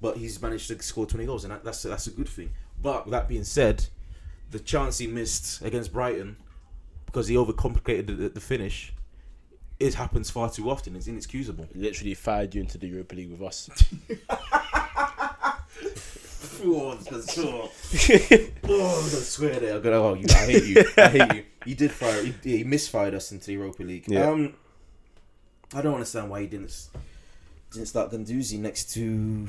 [0.00, 2.50] But he's managed to score twenty goals, and that, that's that's a good thing.
[2.82, 3.86] But that being said,
[4.50, 6.36] the chance he missed against Brighton
[7.06, 8.93] because he overcomplicated the, the finish.
[9.80, 10.94] It happens far too often.
[10.96, 11.68] It's inexcusable.
[11.74, 13.68] Literally fired you into the Europa League with us.
[16.66, 17.68] Oh, I swear.
[18.64, 19.74] oh, I gonna swear there.
[19.74, 20.84] I'm gonna, oh, you, I hate you.
[20.96, 21.44] I hate you.
[21.64, 22.22] He did fire.
[22.22, 24.04] He, he misfired us into the Europa League.
[24.08, 24.30] Yeah.
[24.30, 24.54] Um,
[25.74, 26.88] I don't understand why he didn't
[27.72, 29.48] didn't start Guendouzi next to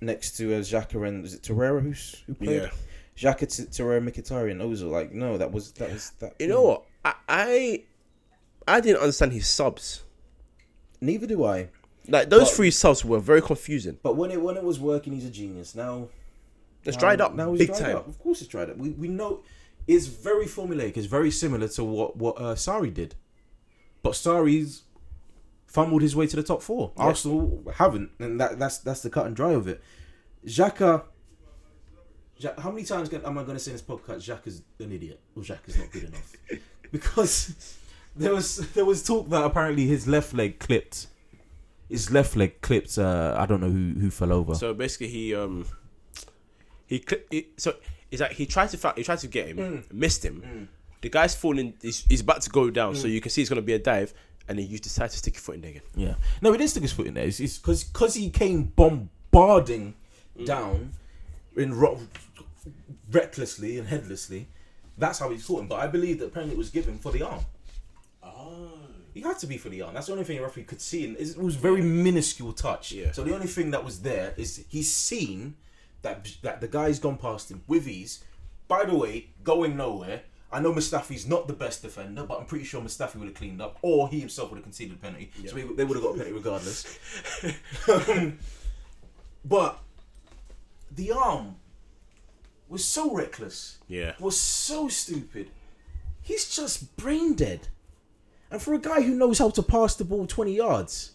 [0.00, 2.62] next to uh, Xhaka and is it Torreira who's who played?
[2.62, 2.70] Yeah.
[3.16, 4.60] Xhaka, Torreira, Mkhitaryan.
[4.60, 6.34] Are like no, that was that was that.
[6.40, 6.84] You know what?
[7.04, 7.82] I, I
[8.68, 10.02] I didn't understand his subs.
[11.00, 11.68] Neither do I.
[12.08, 13.98] Like those But- three subs were very confusing.
[14.02, 15.74] But when it when it was working, he's a genius.
[15.74, 16.08] Now
[16.84, 17.96] It's now- dried up Now it's big dried time.
[17.96, 18.08] Up.
[18.08, 18.76] Of course, it's dried up.
[18.76, 19.42] We, we know
[19.86, 20.96] it's very formulaic.
[20.96, 23.14] It's very similar to what what uh, Sarri did,
[24.02, 24.82] but Sarri's
[25.66, 26.92] fumbled his way to the top four.
[26.96, 27.04] Yeah.
[27.04, 29.80] Arsenal haven't, and that that's that's the cut and dry of it.
[30.46, 31.04] Xhaka.
[32.58, 34.18] How many times am I going to say in this podcast?
[34.28, 36.32] Xhaka's an idiot, or Xhaka's not good enough,
[36.90, 37.76] because
[38.16, 41.06] there was there was talk that apparently his left leg clipped.
[41.88, 42.96] His left leg clipped.
[42.98, 44.54] Uh, I don't know who who fell over.
[44.54, 45.66] So basically, he um
[46.86, 47.74] he, cl- he so
[48.10, 49.92] it's like he tried to fa- he tried to get him, Mm.
[49.92, 50.68] missed him.
[51.00, 51.74] The guy's falling.
[51.82, 54.14] He's, he's about to go down, so you can see it's gonna be a dive,
[54.48, 55.82] and he used decided to stick his foot in there again.
[55.96, 56.14] Yeah.
[56.40, 57.24] No, he didn't stick his foot in there.
[57.26, 59.94] It's because because he came bombarding
[60.44, 60.92] down
[61.56, 61.98] in ro-
[63.10, 64.48] recklessly and headlessly.
[64.98, 65.68] That's how he's caught him.
[65.68, 67.40] But I believe that apparently it was given for the arm.
[69.14, 69.92] He had to be for the arm.
[69.94, 71.04] That's the only thing the referee could see.
[71.04, 72.92] And it was very minuscule touch.
[72.92, 73.12] Yeah.
[73.12, 75.56] So the only thing that was there is he's seen
[76.00, 78.24] that that the guy's gone past him with ease.
[78.68, 80.22] By the way, going nowhere.
[80.50, 83.62] I know Mustafi's not the best defender, but I'm pretty sure Mustafi would have cleaned
[83.62, 85.30] up, or he himself would have conceded a penalty.
[85.46, 86.98] So he, they would have got a penalty regardless.
[87.88, 88.38] Um,
[89.44, 89.78] but
[90.94, 91.56] the arm
[92.68, 94.14] was so reckless Yeah.
[94.20, 95.50] was so stupid.
[96.22, 97.68] He's just brain dead.
[98.52, 101.12] And for a guy who knows how to pass the ball 20 yards,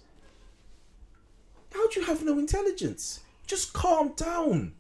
[1.71, 3.19] how do you have no intelligence?
[3.45, 4.73] Just calm down.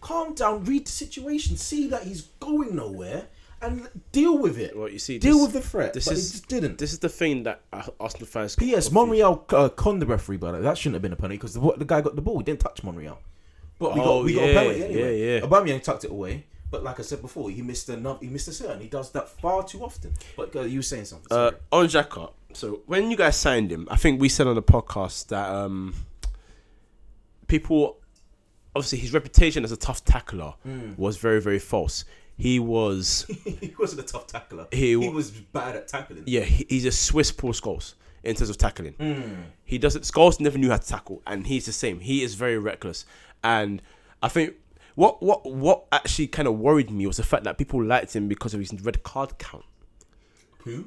[0.00, 3.28] Calm down, read the situation, see that he's going nowhere,
[3.60, 4.76] and deal with it.
[4.76, 5.94] Well, you see, deal this- with the threat.
[5.94, 6.78] this is- just didn't.
[6.78, 8.56] This is the thing that uh, Arsenal fans.
[8.56, 8.90] P.S.
[8.90, 11.84] Monreal uh, conned the referee, but that shouldn't have been a penalty because the, the
[11.84, 12.38] guy got the ball.
[12.38, 13.20] He didn't touch Monreal.
[13.78, 15.20] But we got Oh, we got yeah, a penalty anyway.
[15.20, 15.40] yeah, yeah.
[15.46, 16.46] Aubameyang tucked it away.
[16.72, 18.80] But like I said before, he missed a he missed a certain.
[18.80, 20.12] He does that far too often.
[20.36, 21.28] But uh, you were saying something.
[21.30, 24.62] Uh, on Xhaka, so when you guys signed him, I think we said on the
[24.62, 25.94] podcast that um,
[27.46, 27.98] people,
[28.74, 30.94] obviously, his reputation as a tough tackler Hmm.
[30.96, 32.04] was very, very false.
[32.38, 34.66] He was, he wasn't a tough tackler.
[34.72, 36.24] He He, was bad at tackling.
[36.26, 37.94] yeah, he, he's a Swiss Paul Scholes
[38.24, 38.94] in terms of tackling.
[38.94, 39.42] Hmm.
[39.64, 40.02] He doesn't.
[40.02, 42.00] Scholes never knew how to tackle, and he's the same.
[42.00, 43.04] He is very reckless,
[43.44, 43.82] and
[44.22, 44.54] I think.
[44.94, 48.28] What what what actually kind of worried me was the fact that people liked him
[48.28, 49.64] because of his red card count.
[50.64, 50.86] Who?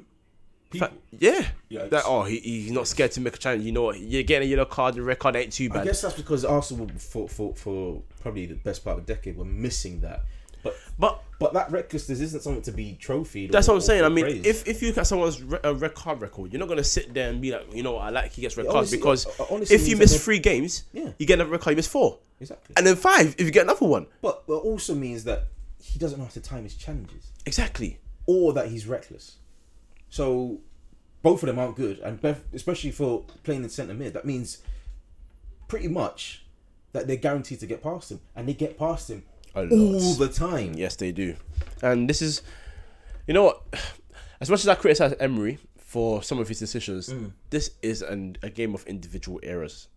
[0.76, 1.46] Fa- yeah.
[1.70, 1.90] Yikes.
[1.90, 3.64] That oh he, he's not scared to make a challenge.
[3.64, 3.98] You know what?
[4.00, 4.94] You're getting a yellow card.
[4.94, 5.82] The red card ain't too bad.
[5.82, 9.36] I guess that's because Arsenal for, for for probably the best part of a decade
[9.36, 10.24] were missing that.
[10.62, 13.52] But But but that recklessness isn't something to be trophied.
[13.52, 14.04] that's or- what I'm saying.
[14.04, 14.46] I mean, praised.
[14.46, 17.14] if if you look at someone's re- a red card record, you're not gonna sit
[17.14, 18.02] there and be like, you know what?
[18.02, 20.84] I like he gets red It cards because uh, honestly if you miss three games,
[20.92, 21.10] Yeah.
[21.18, 21.72] you get another red card.
[21.72, 22.74] You miss four, exactly.
[22.76, 24.06] and then five if you get another one.
[24.22, 25.48] But it also means that
[25.80, 27.98] he doesn't know how to time his challenges, Exactly.
[28.26, 29.36] or that he's reckless.
[30.10, 30.58] So
[31.22, 34.58] both of them aren't good, and Beth, especially for playing in centre mid, that means
[35.68, 36.44] pretty much
[36.92, 39.22] that they're guaranteed to get past him, and they get past him
[39.54, 39.66] all
[40.14, 40.74] the time.
[40.74, 41.34] Yes, they do.
[41.82, 42.42] And this is,
[43.26, 43.62] you know what?
[44.40, 47.32] As much as I criticize Emery for some of his decisions, Mm.
[47.48, 49.88] this is an, a game of individual errors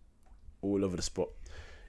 [0.62, 1.28] all over the spot.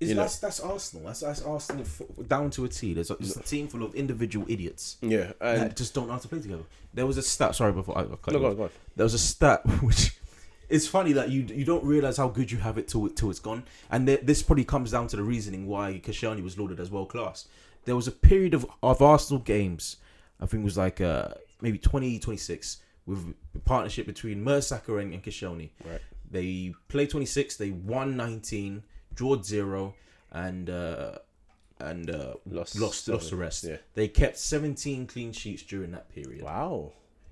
[0.09, 1.05] You know- that's that's Arsenal.
[1.07, 2.93] That's that's Arsenal f- down to a T.
[2.93, 6.13] There's a, it's a team full of individual idiots Yeah, and that just don't know
[6.13, 6.63] how to play together.
[6.93, 7.55] There was a stat.
[7.55, 8.69] Sorry, before I, I cut no, go on, go on.
[8.95, 10.17] there was a stat which
[10.69, 13.39] it's funny that you you don't realize how good you have it till till it's
[13.39, 16.89] gone, and th- this probably comes down to the reasoning why Koscielny was lauded as
[16.89, 17.47] world class.
[17.85, 19.97] There was a period of, of Arsenal games,
[20.39, 21.29] I think it was like uh,
[21.61, 22.77] maybe 20, 26,
[23.07, 25.71] with a partnership between Mertesacker and, and Koscielny.
[25.83, 25.99] Right.
[26.29, 28.83] They played 26, they won 19,
[29.15, 29.93] drawed zero,
[30.31, 31.17] and uh,
[31.79, 33.63] and uh, Lost lost lost the rest.
[33.63, 33.77] Yeah.
[33.95, 36.43] They kept 17 clean sheets during that period.
[36.43, 36.91] Wow.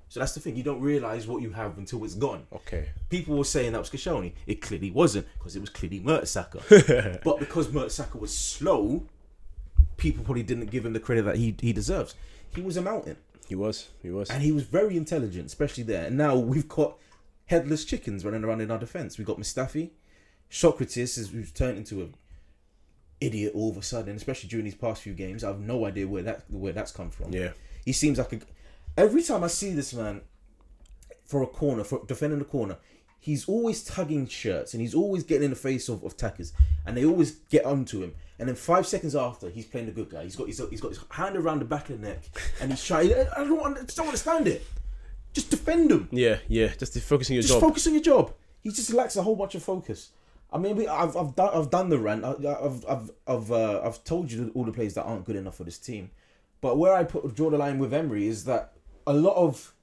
[0.10, 0.56] So that's the thing.
[0.56, 2.90] You don't realize what you have until it's gone Okay.
[3.10, 4.34] people were saying that was Koscielny.
[4.48, 7.22] It clearly wasn't because it was clearly Mertesacker.
[7.24, 9.06] but because Mertesacker was slow,
[9.98, 12.16] people probably didn't give him the credit that he he deserves.
[12.56, 13.18] He was a mountain,
[13.48, 13.90] He was.
[14.02, 14.32] He was.
[14.32, 16.06] and he was very intelligent, especially there.
[16.08, 16.98] And now we've got
[17.46, 19.20] headless chickens running around in our defense.
[19.20, 19.92] We've got Mustafi,
[20.52, 22.08] Sokratis is who's turned into a
[23.22, 25.43] idiot all of a sudden, especially during these past few games.
[25.43, 27.32] I have no idea where that where that's come from.
[27.34, 27.52] Yeah.
[27.86, 28.39] He seems like a.
[28.97, 30.22] Every time I see this man
[31.26, 32.78] for a corner, for defending the corner,
[33.20, 36.54] he's always tugging shirts and he's always getting in the face of, of tackers,
[36.86, 38.14] and they always get onto him.
[38.39, 40.24] And then five seconds after, he's playing the good guy.
[40.24, 42.24] He's got his, he's got his hand around the back of the neck,
[42.62, 43.12] and he's trying.
[43.12, 44.66] I don't, I just don't understand it.
[45.34, 46.08] Just defend him.
[46.12, 46.38] Yeah.
[46.47, 46.70] Yeah.
[46.78, 47.62] Just focus on your Just job.
[47.62, 48.34] focus on your job.
[48.62, 50.12] He just lacks a whole bunch of focus.
[50.52, 52.26] I mean, we, I've, I've done I've done the rant.
[52.26, 55.58] I, I've I've I've uh, I've told you all the players that aren't good enough
[55.58, 56.12] for this team.
[56.62, 58.74] But where I put draw the line with Emery is that
[59.06, 59.74] a lot of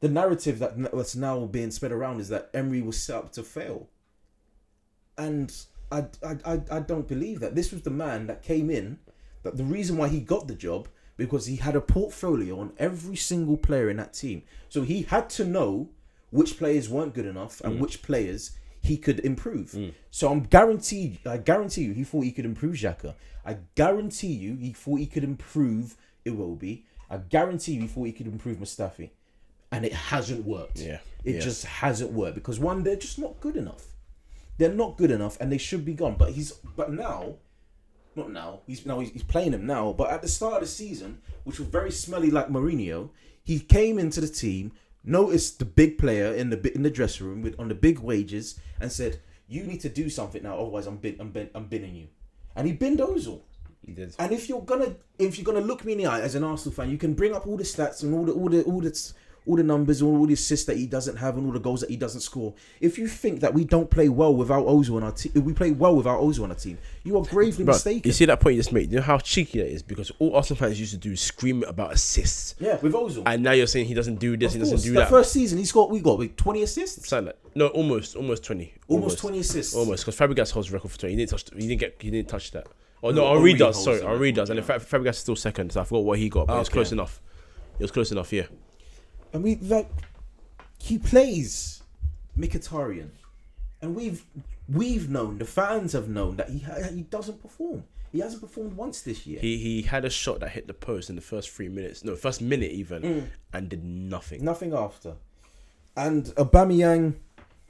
[0.00, 3.42] the narrative that that's now being spread around is that Emery was set up to
[3.42, 3.88] fail.
[5.16, 5.54] And
[5.92, 7.54] I, I, I, I don't believe that.
[7.54, 8.98] This was the man that came in,
[9.42, 13.16] that the reason why he got the job, because he had a portfolio on every
[13.16, 14.42] single player in that team.
[14.70, 15.90] So he had to know
[16.30, 19.72] which players weren't good enough and which players he could improve.
[19.72, 19.92] Mm.
[20.10, 23.14] So I'm guaranteed I guarantee you he thought he could improve Xhaka.
[23.44, 26.82] I guarantee you he thought he could improve Iwobi.
[27.08, 29.10] I guarantee you he thought he could improve Mustafi.
[29.72, 30.78] And it hasn't worked.
[30.80, 31.40] Yeah, It yeah.
[31.40, 33.86] just hasn't worked because one, they're just not good enough.
[34.58, 36.16] They're not good enough and they should be gone.
[36.18, 37.36] But he's but now
[38.16, 38.60] not now.
[38.66, 39.92] He's now he's, he's playing him now.
[39.92, 43.10] But at the start of the season, which was very smelly like Mourinho,
[43.42, 44.72] he came into the team,
[45.04, 48.58] noticed the big player in the in the dressing room with on the big wages,
[48.80, 51.94] and said, "You need to do something now, otherwise I'm bin, I'm, bin, I'm binning
[51.94, 52.08] you."
[52.56, 53.42] And he binned Ozil.
[53.84, 54.14] He did.
[54.18, 56.74] And if you're gonna if you're gonna look me in the eye as an Arsenal
[56.74, 59.12] fan, you can bring up all the stats and all the all the all the
[59.50, 61.90] all the numbers, all the assists that he doesn't have, and all the goals that
[61.90, 62.54] he doesn't score.
[62.80, 65.72] If you think that we don't play well without Ozil on our team, we play
[65.72, 68.02] well without Ozil on our team, you are gravely mistaken.
[68.04, 68.90] you see that point you just made.
[68.90, 71.64] You know how cheeky that is because all Arsenal fans used to do is scream
[71.64, 73.22] about assists, yeah, with Ozil.
[73.26, 75.10] and now you're saying he doesn't do this, Of he doesn't course, do that that.
[75.10, 75.90] first season he scored.
[75.90, 79.74] We got with twenty assists, Something like- no, almost, almost twenty, almost, twenty assists.
[79.74, 80.06] almost.
[80.06, 81.14] Because Fabregas holds record for twenty.
[81.14, 81.44] He didn't touch.
[81.52, 81.96] He didn't get.
[82.00, 82.66] He didn't touch that.
[83.02, 83.82] Oh no, Henry does.
[83.82, 84.78] Sorry, Henry does, and in yeah.
[84.78, 85.72] fact, Fabregas is still second.
[85.72, 87.20] So I forgot what he got, but ah, it was close enough.
[87.78, 88.30] It was close enough.
[88.32, 88.44] Yeah.
[89.32, 89.88] And we like
[90.78, 91.82] he plays
[92.38, 93.10] Mkhitaryan,
[93.82, 94.24] and we've
[94.68, 96.58] we've known the fans have known that he
[96.94, 97.84] he doesn't perform.
[98.12, 99.40] He hasn't performed once this year.
[99.40, 102.16] He he had a shot that hit the post in the first three minutes, no,
[102.16, 103.26] first minute even, Mm.
[103.52, 104.44] and did nothing.
[104.44, 105.14] Nothing after.
[105.96, 107.14] And Aubameyang,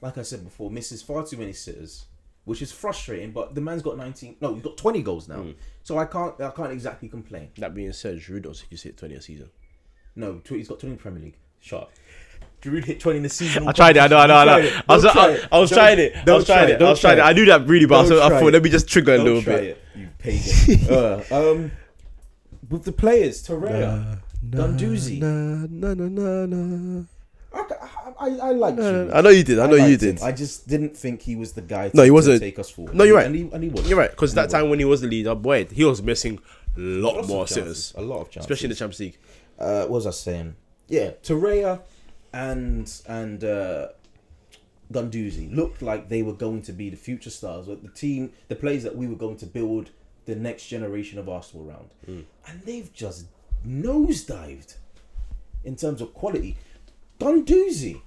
[0.00, 2.06] like I said before, misses far too many sitters,
[2.44, 3.32] which is frustrating.
[3.32, 4.36] But the man's got 19.
[4.40, 5.36] No, he's got 20 goals now.
[5.42, 5.54] Mm.
[5.82, 6.40] So I can't.
[6.40, 7.50] I can't exactly complain.
[7.58, 9.50] That being said, Giroud also you hit twenty a season.
[10.16, 11.36] No, he's got 20 in the Premier League.
[11.60, 11.92] Shut up.
[12.62, 13.66] Giroud hit 20 in the season.
[13.68, 14.00] I tried it.
[14.00, 14.18] I know.
[14.18, 14.34] I know.
[14.36, 14.60] I know.
[14.60, 14.84] Don't try it.
[14.88, 15.56] I was, I.
[15.56, 16.28] I was trying it.
[16.28, 16.82] I was trying it.
[16.82, 17.22] I was trying it.
[17.22, 19.42] I knew that really, but so I thought let me just trigger a Don't little
[19.42, 19.64] try bit.
[19.94, 20.90] it, you pagan.
[20.94, 21.72] uh, um,
[22.68, 25.20] with the players, Torreira, Guendouzi.
[25.20, 27.04] Nah, nah, nah, nah, nah.
[27.52, 29.16] I, I, I, I like Nah, nah.
[29.16, 29.58] I know you did.
[29.58, 30.18] I know you did.
[30.18, 30.24] him.
[30.24, 31.88] I just didn't think he was the guy.
[31.88, 32.40] To, No, he wasn't.
[32.40, 32.94] take us forward.
[32.94, 33.26] No, you're right.
[33.26, 33.88] And he, and he was.
[33.88, 36.38] You're right, because that time when he was the leader, boy, he was missing
[36.76, 38.42] a lot of more chances, sitters, A lot of chances.
[38.50, 39.18] especially in the Champions League.
[39.58, 40.54] uh, what was I saying?
[40.90, 41.80] Yeah, Torreira
[42.32, 43.88] and and uh,
[44.92, 48.56] Guendouzi looked like they were going to be the future stars, like the team, the
[48.56, 49.90] players that we were going to build
[50.26, 53.26] the next generation of Arsenal around, and they've just
[53.66, 54.76] nosedived
[55.64, 56.56] in terms of quality.
[57.20, 58.00] Guendouzi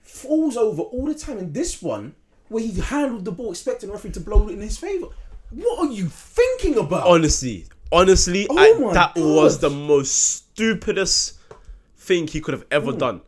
[0.00, 2.14] falls over all the time, and this one
[2.48, 5.06] where he handled the ball, expecting the referee to blow it in his favour.
[5.50, 7.06] What are you thinking about?
[7.06, 8.58] Honestly, honestly, Oh
[8.90, 9.24] I, that God.
[9.24, 11.38] was the most stupidest
[12.10, 13.20] thing he could have ever done.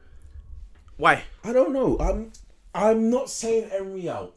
[0.97, 1.23] Why?
[1.45, 1.97] I don't know.
[2.01, 2.33] I'm
[2.75, 4.35] I'm not saying Emery out,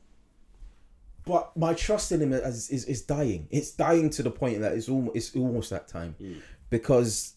[1.26, 3.48] but my trust in him is, is, is dying.
[3.50, 6.34] It's dying to the point that it's almost it's almost that time hmm.
[6.70, 7.34] because,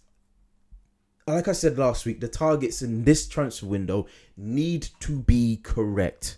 [1.27, 4.07] like I said last week, the targets in this transfer window
[4.37, 6.37] need to be correct.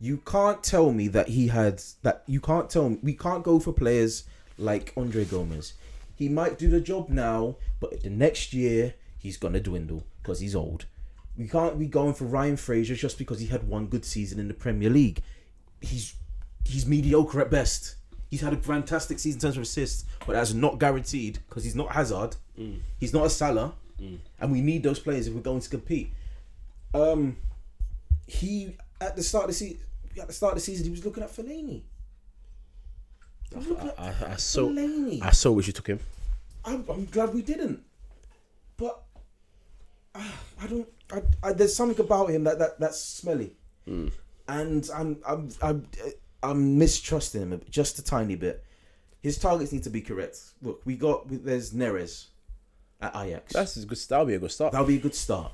[0.00, 2.24] You can't tell me that he had that.
[2.26, 4.24] You can't tell me we can't go for players
[4.58, 5.72] like Andre Gomes.
[6.14, 10.54] He might do the job now, but the next year he's gonna dwindle because he's
[10.54, 10.86] old.
[11.36, 14.46] We can't be going for Ryan Fraser just because he had one good season in
[14.46, 15.22] the Premier League.
[15.80, 16.14] He's
[16.64, 17.96] he's mediocre at best.
[18.30, 21.74] He's had a fantastic season in terms of assists, but that's not guaranteed because he's
[21.74, 22.36] not Hazard.
[22.98, 23.74] He's not a Salah,
[24.38, 26.12] and we need those players if we're going to compete.
[26.94, 27.36] Um,
[28.26, 29.80] he at the start of the season,
[30.20, 31.82] at the start of the season, he was looking at Fellaini.
[33.50, 35.22] He was looking at I, I so Fellaini.
[35.22, 35.98] I so wish you took him.
[36.64, 37.82] I'm, I'm glad we didn't.
[38.76, 39.02] But
[40.14, 40.88] I don't.
[41.12, 43.56] I, I, there's something about him that, that that's smelly,
[43.86, 44.12] and
[44.94, 45.86] I'm I'm I'm
[46.42, 48.64] I'm mistrusting him just a tiny bit.
[49.22, 50.38] His targets need to be correct.
[50.62, 52.26] Look, we got there's Neres
[53.00, 53.52] at Ajax.
[53.52, 53.98] That's a good.
[54.08, 54.72] That'll be a good start.
[54.72, 55.52] That'll be a good start.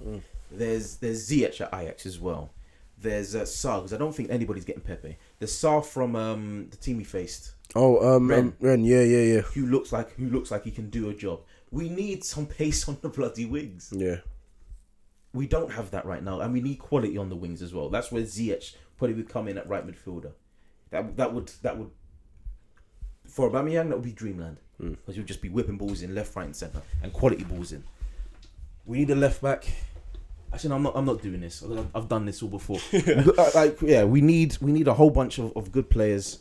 [0.50, 2.50] There's there's Ziyech at Ajax as well.
[2.98, 5.16] There's uh, Sarr because I don't think anybody's getting Pepe.
[5.38, 8.52] There's Sarr from um, the team we faced Oh, um, Rennes.
[8.52, 11.14] um, Rennes, yeah, yeah, yeah, who looks like who looks like he can do a
[11.14, 11.40] job.
[11.70, 13.92] We need some pace on the bloody wings.
[13.94, 14.16] yeah.
[15.36, 17.88] We don't have that right now, and we need quality on the wings as well.
[17.90, 20.32] That's where Ziyech probably would come in at right midfielder.
[20.90, 21.90] That that would that would
[23.28, 26.46] for Aubameyang that would be dreamland because you'll just be whipping balls in left, right,
[26.46, 27.84] and centre and quality balls in.
[28.84, 29.66] We need a left back.
[30.52, 30.96] Actually, no, I'm not.
[30.96, 31.62] I'm not doing this.
[31.94, 32.78] I've, done this all before.
[32.92, 36.38] Uh, like, yeah, we need we need a whole bunch of, of good players,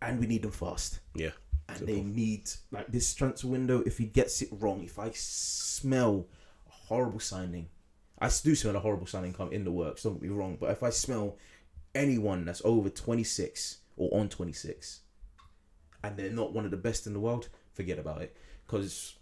[0.00, 1.30] and we need them fast Yeah.
[1.68, 3.82] and they need like this transfer window.
[3.84, 6.26] If he gets it wrong, if I smell
[6.88, 7.68] horrible signing,
[8.18, 10.02] I do smell a horrible signing come in the works.
[10.02, 11.36] Don't get me wrong, but if I smell
[11.94, 15.00] anyone that's over twenty six or on twenty six,
[16.02, 18.36] and they're not one of the best in the world, forget about it
[18.66, 19.16] because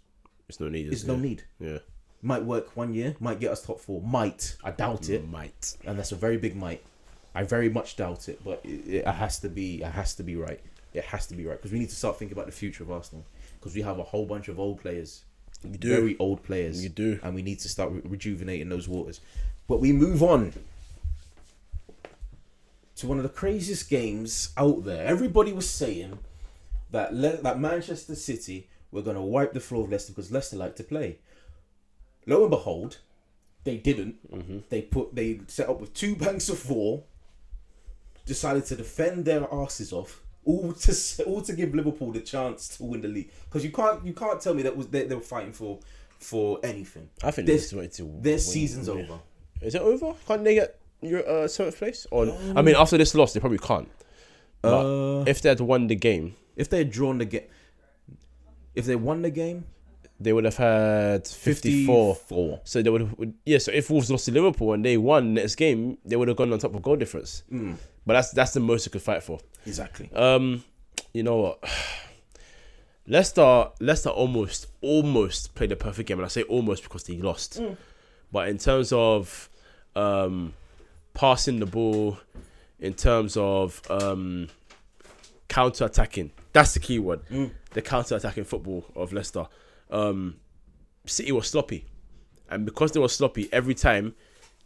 [0.49, 0.91] it's no need.
[0.91, 1.43] It's no need.
[1.59, 1.79] Yeah.
[2.21, 4.55] Might work one year, might get us top four, might.
[4.63, 5.77] I doubt it, Might.
[5.85, 6.83] and that's a very big might.
[7.35, 9.83] I very much doubt it, but it, it has to be.
[9.83, 10.59] It has to be right.
[10.93, 12.89] It has to be right because we need to start thinking about the future of
[12.91, 13.23] Arsenal
[13.59, 15.25] because we have a whole bunch of old players,
[15.63, 15.89] You do.
[15.89, 16.83] very old players.
[16.83, 17.19] You do.
[17.23, 19.21] and we need to start re- rejuvenating those waters.
[19.67, 20.53] But we move on
[22.97, 25.05] to one of the craziest games out there.
[25.05, 26.19] Everybody was saying
[26.91, 30.57] that Le- that Manchester City were going to wipe the floor of Leicester because Leicester
[30.57, 31.19] like to play.
[32.25, 32.97] Lo and behold,
[33.63, 34.31] they didn't.
[34.31, 34.59] Mm-hmm.
[34.69, 37.03] They put they set up with two banks of four.
[38.25, 42.83] Decided to defend their asses off, all to all to give Liverpool the chance to
[42.83, 43.29] win the league.
[43.45, 45.79] Because you can't you can't tell me that was they, they were fighting for
[46.19, 47.09] for anything.
[47.23, 49.05] I think This- this, to Their win- season's win.
[49.05, 49.19] over.
[49.61, 50.13] Is it over?
[50.27, 52.07] Can't they get your uh, seventh place?
[52.11, 52.25] Or
[52.55, 53.89] I mean, after this loss, they probably can't.
[54.63, 57.43] Uh, if they had won the game, if they had drawn the game,
[58.75, 59.65] if they won the game,
[60.19, 62.15] they would have had fifty-four.
[62.15, 62.61] 54.
[62.63, 63.57] So they would have, yeah.
[63.59, 66.51] So if Wolves lost to Liverpool and they won next game, they would have gone
[66.53, 67.43] on top of goal difference.
[67.51, 67.75] Mm,
[68.07, 69.39] But that's that's the most you could fight for.
[69.65, 70.09] exactly.
[70.15, 70.63] Um,
[71.13, 71.63] you know what?
[73.09, 77.61] Leicester, Leicester almost, almost played a perfect game, and I say almost because they lost.
[78.31, 79.49] But in terms of
[79.95, 80.53] um,
[81.13, 82.17] passing the ball,
[82.79, 84.49] in terms of um,
[85.47, 86.31] counter attacking.
[86.53, 87.21] That's the key word.
[87.29, 87.51] Mm.
[87.71, 89.47] The counter attacking football of Leicester.
[89.89, 90.37] Um,
[91.05, 91.85] City was sloppy,
[92.49, 94.15] and because they were sloppy, every time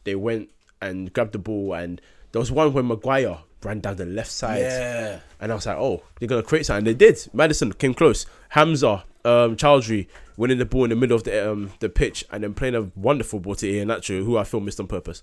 [0.03, 0.49] they went
[0.81, 2.01] and grabbed the ball, and
[2.31, 4.59] there was one when Maguire ran down the left side.
[4.61, 5.19] Yeah.
[5.39, 6.85] And I was like, oh, they're gonna create something.
[6.85, 7.19] They did.
[7.33, 8.25] Maddison came close.
[8.49, 10.07] Hamza, um, Choudhury
[10.37, 12.89] winning the ball in the middle of the um the pitch and then playing a
[12.95, 15.21] wonderful ball to Iheanacho, who I feel missed on purpose.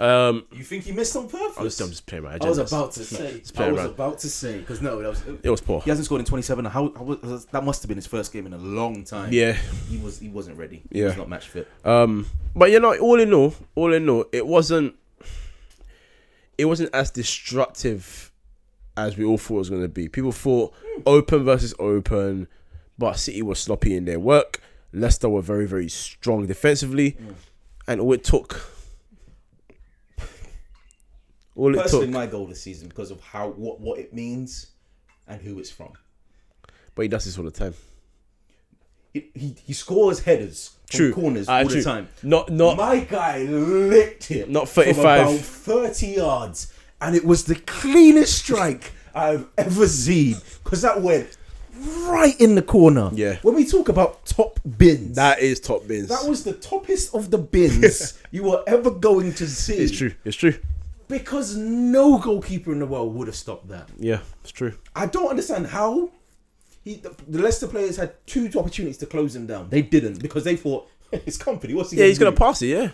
[0.00, 1.58] Um, You think he missed on purpose?
[1.58, 3.42] I was, I'm just playing my I was about to say.
[3.56, 3.86] I was around.
[3.90, 5.22] about to say because no, was.
[5.42, 5.80] It was poor.
[5.80, 6.64] He hasn't scored in 27.
[6.66, 9.32] How, how was, that must have been his first game in a long time.
[9.32, 9.54] Yeah.
[9.88, 10.20] he was.
[10.20, 10.82] He wasn't ready.
[10.92, 11.06] He Yeah.
[11.06, 11.66] was not match fit.
[11.84, 14.94] Um, but you know, all in all, all in all, it wasn't.
[16.58, 18.32] It wasn't as destructive
[18.96, 20.08] as we all thought it was going to be.
[20.08, 20.74] People thought
[21.06, 22.48] open versus open,
[22.98, 24.60] but City was sloppy in their work.
[24.92, 27.34] Leicester were very, very strong defensively, mm.
[27.86, 28.60] and all it took.
[31.54, 34.68] All it Personally, took, my goal this season because of how what what it means
[35.26, 35.92] and who it's from.
[36.94, 37.74] but he does this all the time.
[39.12, 41.12] It, he he scores headers True.
[41.12, 41.76] corners Ah, all true.
[41.76, 42.08] the time.
[42.22, 42.76] Not, not.
[42.76, 44.48] My guy licked it.
[44.48, 45.20] Not from 35.
[45.28, 46.72] about 30 yards.
[47.00, 50.36] And it was the cleanest strike I've ever seen.
[50.64, 51.36] Because that went
[52.06, 53.10] right in the corner.
[53.12, 53.36] Yeah.
[53.42, 56.08] When we talk about top bins, that is top bins.
[56.08, 59.74] that was the toppest of the bins you were ever going to see.
[59.74, 60.12] It's true.
[60.24, 60.54] It's true.
[61.06, 63.88] Because no goalkeeper in the world would have stopped that.
[63.98, 64.74] Yeah, it's true.
[64.94, 66.10] I don't understand how
[66.88, 69.68] he, the, the Leicester players had two opportunities to close him down.
[69.68, 71.74] They didn't because they thought it's Kompany.
[71.74, 72.68] What's he Yeah, he's gonna pass it.
[72.68, 72.90] Yeah.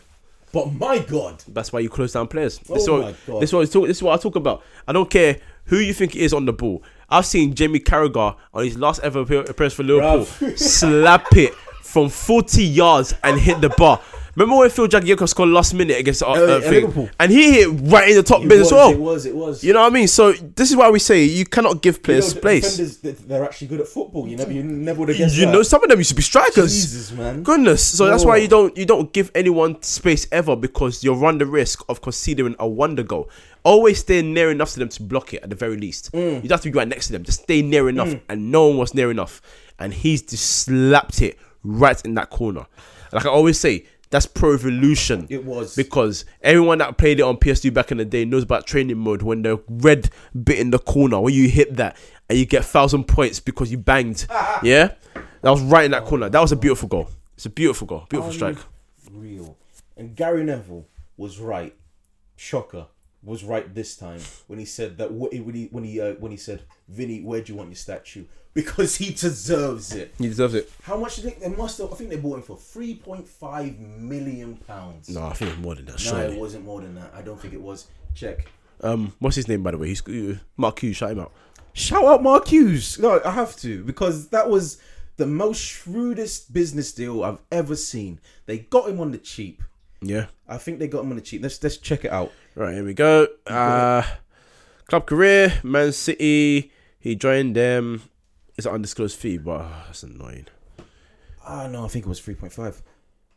[0.53, 2.61] But my God, That's why you close down players.
[2.69, 3.43] Oh This, is oh my what, God.
[3.43, 4.63] this, is what I talk, this is what I talk about.
[4.87, 6.83] I don't care who you think it is on the ball.
[7.09, 10.25] I've seen Jamie Carragher on his last ever appearance for Liverpool
[10.57, 14.01] slap it from 40 yards and hit the bar.
[14.37, 16.59] Remember when Phil Jagielka scored last minute against uh, Uh.
[16.59, 17.09] Liverpool.
[17.21, 18.91] and he hit right in the top it bin was, as well.
[18.91, 19.63] it was, it was.
[19.63, 20.09] You know what I mean?
[20.09, 22.97] So this is why we say you cannot give You players know, the space.
[22.99, 24.27] they- they're actually good at football.
[24.27, 25.53] You never, you never would have guessed You that.
[25.53, 26.73] know, some of them used to be strikers.
[26.75, 27.43] Jesus, man.
[27.43, 27.85] Goodness.
[27.87, 31.47] So that's why you don't you don't give anyone space ever because you run the
[31.47, 33.31] risk of considering a wonder goal.
[33.65, 36.13] Always stay near enough to them to block it at the very least.
[36.13, 36.43] Mm.
[36.43, 37.23] You don't have to be right next to them.
[37.23, 39.41] Just stay near enough, and no one was near enough,
[39.79, 42.67] and he's just slapped it right in that corner.
[43.13, 45.27] Like I always say, that's pro evolution.
[45.29, 45.75] It was.
[45.75, 49.23] because everyone that played it on PS2 back in the day knows about training mode
[49.23, 50.09] when the red
[50.41, 51.97] bit in the corner when you hit that
[52.29, 54.25] and you get thousand points because you banged.
[54.63, 56.29] yeah, that was right in that corner.
[56.29, 57.11] That was a beautiful goal.
[57.35, 58.59] It's a beautiful goal, beautiful strike.
[59.11, 59.59] Real.
[59.97, 60.87] And Gary Neville
[61.17, 61.75] was right.
[62.37, 62.87] Shocker
[63.25, 66.31] was right this time when he said that wh- when he when he uh, when
[66.33, 70.15] he said, "Vinny, where do you want your statue?" Because he deserves it.
[70.17, 70.71] He deserves it.
[70.85, 71.93] How much do you think they must have?
[71.93, 75.09] I think they bought him for three point five million pounds.
[75.09, 75.93] No, I think it's more than that.
[75.93, 76.37] No, Surely.
[76.37, 77.13] it wasn't more than that.
[77.17, 77.89] I don't think it was.
[78.15, 78.47] Check.
[78.81, 79.89] Um, what's his name by the way?
[79.89, 80.95] He's uh, Mark Hughes.
[80.97, 81.33] Shout him out.
[81.73, 82.97] Shout out Mark Hughes.
[83.01, 84.79] No, I have to because that was
[85.17, 88.21] the most shrewdest business deal I've ever seen.
[88.47, 89.65] They got him on the cheap.
[90.01, 90.27] Yeah.
[90.47, 91.43] I think they got him on the cheap.
[91.43, 92.31] Let's let's check it out.
[92.55, 93.27] Right here we go.
[93.47, 94.03] Uh,
[94.87, 96.71] club career, Man City.
[97.01, 98.03] He joined them.
[98.57, 100.47] It's an undisclosed fee, but uh, that's annoying.
[101.47, 102.81] Ah no, I think it was three point five.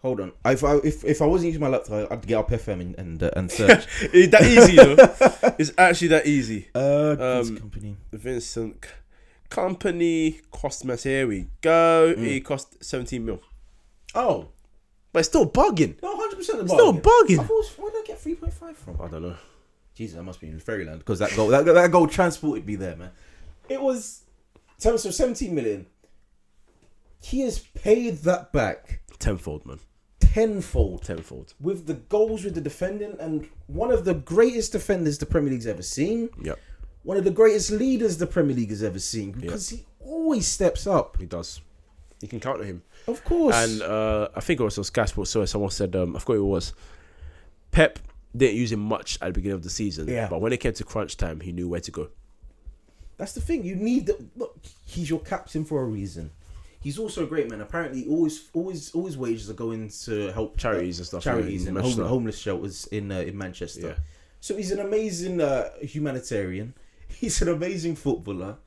[0.03, 0.31] Hold on.
[0.45, 3.23] If I if, if I wasn't using my laptop, I'd get up FM and and,
[3.23, 3.85] uh, and search.
[4.13, 5.55] It's that easy, though.
[5.59, 6.67] it's actually that easy.
[6.75, 7.95] uh, Um, Kompany.
[8.13, 8.85] Vincent
[9.49, 11.03] Kompany cost us.
[11.03, 12.13] Here we go.
[12.15, 12.27] Mm.
[12.37, 13.41] It cost 17 mil.
[14.13, 14.49] Oh
[15.11, 15.97] But it's still bargain.
[16.03, 16.69] no, hundred percent.
[16.69, 17.39] Still bargain.
[18.09, 19.01] I thought, it was- where did I get three point five from?
[19.01, 19.35] I don't know.
[19.95, 22.95] Jesus, I must be in Fairyland because that goal that, that goal transported me there,
[22.95, 23.11] man.
[23.69, 24.21] It was
[24.77, 25.87] so so seventeen million.
[27.19, 29.79] He has paid that back Tenfold, man.
[30.19, 31.53] tenfold Tenfold.
[31.59, 35.65] with the goals with the defending and one of the greatest defenders the Premier League's
[35.67, 36.29] ever seen.
[36.43, 36.59] Yep,
[37.03, 40.85] One of the greatest leaders the Premier League has ever seen because he always steps
[40.85, 41.17] up.
[41.19, 41.59] he does.
[42.21, 42.83] You can count on him.
[43.07, 43.55] Of course.
[43.55, 45.31] And uh, I think it was on Sky Sports.
[45.31, 46.73] So someone said, um, I forgot who it was.
[47.71, 47.99] Pep
[48.35, 50.07] didn't use him much at the beginning of the season.
[50.07, 50.27] Yeah.
[50.29, 52.09] But when it came to crunch time, he knew where to go.
[53.17, 53.63] That's the thing.
[53.63, 54.59] You need the look.
[54.85, 56.31] He's your captain for a reason.
[56.79, 57.61] He's also a great man.
[57.61, 61.97] Apparently, always, always, always wages are going to help Charities and stuff, charities and home,
[61.97, 63.87] homeless shelters in uh, in Manchester.
[63.87, 63.95] Yeah.
[64.39, 66.73] So he's an amazing uh, humanitarian.
[67.09, 68.57] He's an amazing footballer.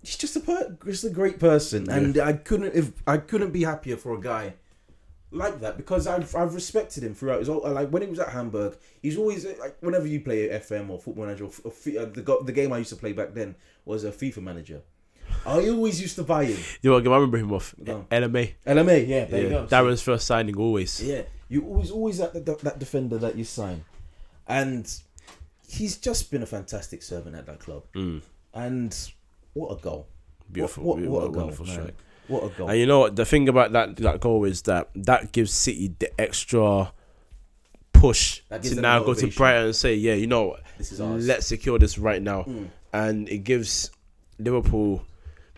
[0.00, 3.62] He's just a per- just a great person, and I couldn't if I couldn't be
[3.62, 4.54] happier for a guy
[5.32, 8.28] like that because I've I've respected him throughout his whole like when he was at
[8.28, 8.76] Hamburg.
[9.02, 12.38] He's always like whenever you play FM or Football Manager or, or Fi- uh, the
[12.44, 13.54] the game I used to play back then
[13.84, 14.82] was a FIFA Manager.
[15.46, 16.58] I always used to buy him.
[16.82, 17.74] You know I remember him off?
[17.88, 18.04] On.
[18.04, 18.52] LMA.
[18.66, 19.44] LMA, yeah, there Yeah.
[19.44, 19.66] you go.
[19.66, 21.02] Darren's first signing always.
[21.02, 23.84] Yeah, you always always that that, that defender that you sign,
[24.46, 24.86] and
[25.66, 27.84] he's just been a fantastic servant at that club.
[27.94, 28.20] Mm.
[28.54, 29.10] and
[29.54, 30.06] what a goal!
[30.50, 31.74] Beautiful, What, what, what a goal, wonderful man.
[31.74, 31.94] strike.
[32.28, 32.68] What a goal!
[32.68, 33.16] And you know what?
[33.16, 36.92] The thing about that that goal is that that gives City the extra
[37.92, 39.28] push to now go to.
[39.28, 40.62] Brighton and say, yeah, you know, what?
[40.78, 41.24] This is ours.
[41.24, 41.28] Mm.
[41.28, 42.46] let's secure this right now,
[42.92, 43.90] and it gives
[44.38, 45.04] Liverpool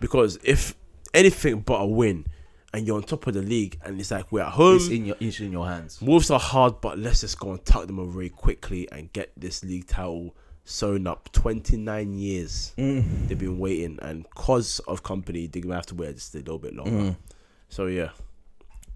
[0.00, 0.74] because if
[1.12, 2.26] anything but a win,
[2.74, 4.76] and you're on top of the league, and it's like we're at home.
[4.76, 6.02] it's in your it's in your hands.
[6.02, 9.62] Wolves are hard, but let's just go and tuck them away quickly and get this
[9.64, 10.34] league title
[10.64, 11.30] sewn up.
[11.32, 13.28] 29 years Mm.
[13.28, 16.58] they've been waiting, and cause of Kompany, they're gonna have to wait just a little
[16.58, 16.90] bit longer.
[17.12, 17.16] Mm.
[17.68, 18.10] So yeah,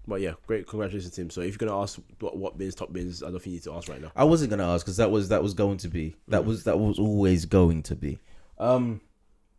[0.07, 1.29] but yeah, great congratulations to him.
[1.29, 3.63] So if you're gonna ask what what bins top bins, I don't think you need
[3.63, 4.11] to ask right now.
[4.15, 6.79] I wasn't gonna ask because that was that was going to be that was that
[6.79, 8.19] was always going to be.
[8.57, 9.01] Um,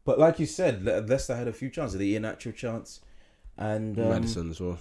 [0.05, 1.99] but like you said, Leicester had a few chances.
[1.99, 3.01] The actual chance,
[3.57, 4.79] and um, Maddison as well.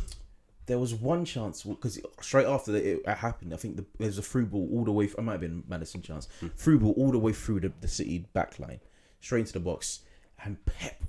[0.70, 4.22] There was one chance because straight after it happened, I think the, there was a
[4.22, 5.06] through ball all the way.
[5.06, 6.28] It might have been Maddison chance.
[6.40, 6.48] Hmm.
[6.56, 8.80] Through ball all the way through the, the City back line,
[9.20, 10.02] straight into the box,
[10.46, 11.02] and Pep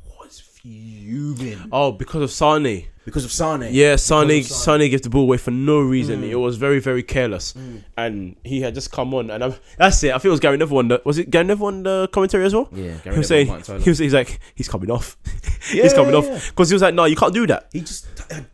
[0.63, 2.87] fuming Oh, because of Sane.
[3.05, 3.69] because of Sane.
[3.73, 4.91] Yeah, Sane Sane.
[4.91, 6.23] Gave the ball away for no reason.
[6.25, 7.55] It was very very careless,
[7.97, 10.11] and he had just come on, and I'm, that's it.
[10.11, 12.45] I think it was Gary Neville on the was it Gary Neville on the commentary
[12.45, 12.69] as well.
[12.73, 12.97] yeah.
[12.99, 13.47] he was saying
[13.81, 15.17] he was he's like he's coming off,
[15.71, 17.69] he's coming off because he was like no you can't do that.
[17.73, 18.07] He just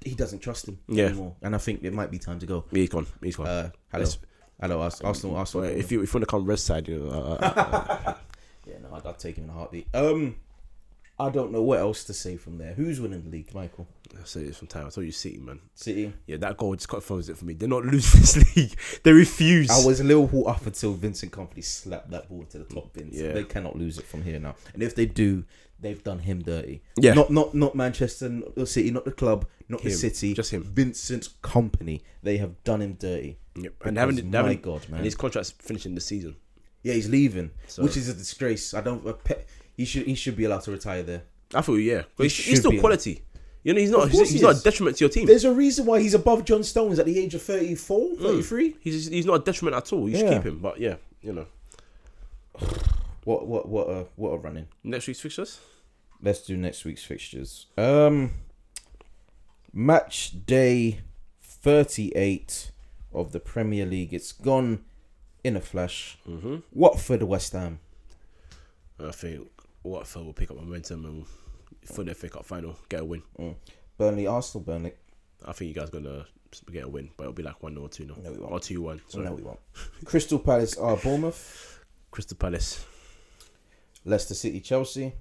[0.05, 1.07] he doesn't trust him Yeah.
[1.07, 2.65] anymore, and I think it might be time to go.
[2.71, 3.07] Yeah, he's gone.
[3.23, 3.47] He's gone.
[3.47, 4.19] Uh, hello, Let's-
[4.61, 5.67] hello, Ars- Arsenal, Arsenal.
[5.67, 8.15] If you if you want to come red side, you know, uh, uh,
[8.67, 9.89] yeah, no, I'd, I'd take him in a heartbeat.
[9.95, 10.37] Um,
[11.19, 12.75] I don't know what else to say from there.
[12.75, 13.89] Who's winning the league, Michael?
[14.21, 14.87] I say this from time.
[14.87, 15.61] I told you, City, man.
[15.75, 16.13] City.
[16.27, 17.55] Yeah, that goal just confirms it for me.
[17.55, 18.77] They're not losing this league.
[19.03, 19.71] They refuse.
[19.71, 23.19] I was a Liverpool up until Vincent Kompany slapped that ball to the top bins.
[23.19, 23.33] Yeah.
[23.33, 24.57] They cannot lose it from here now.
[24.75, 25.45] And if they do,
[25.81, 26.83] they've done him dirty.
[27.01, 27.15] Yeah.
[27.15, 30.35] Not not not Manchester, not the City, not the club, not the City.
[30.35, 30.63] Just him.
[30.65, 32.03] Vincent Kompany.
[32.23, 33.39] They have done him dirty.
[33.55, 33.73] Yep.
[33.87, 34.99] And haven't, my haven't- God, man.
[34.99, 36.37] And his contract's finishing the season.
[36.83, 38.75] Yeah, he's leaving, So- which is a disgrace.
[38.75, 39.03] I don't.
[39.25, 39.45] Pe-
[39.77, 41.23] he should he should be allowed to retire there.
[41.55, 42.03] I feel yeah.
[42.17, 43.23] But he's, he's still quality.
[43.63, 44.09] You know, he's not.
[44.11, 45.27] He's, he's he not a detriment to your team.
[45.27, 48.77] There's a reason why he's above John Stones at the age of 34, 33.
[48.81, 50.09] He's he's not a detriment at all.
[50.09, 50.35] You should Yeah.
[50.35, 50.59] keep him.
[50.61, 51.47] But yeah, you know,
[53.25, 54.69] What what what a what a running.
[54.85, 55.59] next week's fixtures.
[56.23, 57.67] Let's do next week's fixtures.
[57.77, 58.31] Um,
[59.73, 61.01] match day
[61.43, 62.71] 38
[63.13, 64.15] of the Premier League.
[64.15, 64.85] It's gone
[65.45, 66.19] in a flash.
[66.29, 66.57] Mm-hmm.
[66.73, 67.81] Watford, West Ham.
[68.99, 69.49] I think
[69.87, 71.27] Watford will pick up momentum and
[71.85, 73.23] for the FA Cup final get a win.
[73.39, 73.55] Mm.
[73.99, 74.93] Burnley, Arsenal, Burnley.
[75.45, 76.27] I think you guys gonna
[76.71, 78.53] get a win, but it'll be like one 0 two 0 No, we won't.
[78.53, 79.01] or two one.
[79.15, 79.59] No, we won't.
[80.05, 81.85] Crystal Palace are Bournemouth.
[82.11, 82.85] Crystal Palace.
[84.05, 85.13] Leicester City, Chelsea.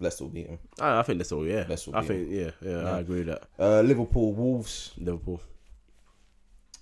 [0.00, 0.58] Leicester will beat them.
[0.80, 1.46] I, ah, I think that's all.
[1.46, 2.92] Yeah, Leicester will I think yeah, yeah, Yeah.
[2.94, 3.44] I agree with that.
[3.58, 4.92] Uh, Liverpool, Wolves.
[4.98, 5.40] Liverpool,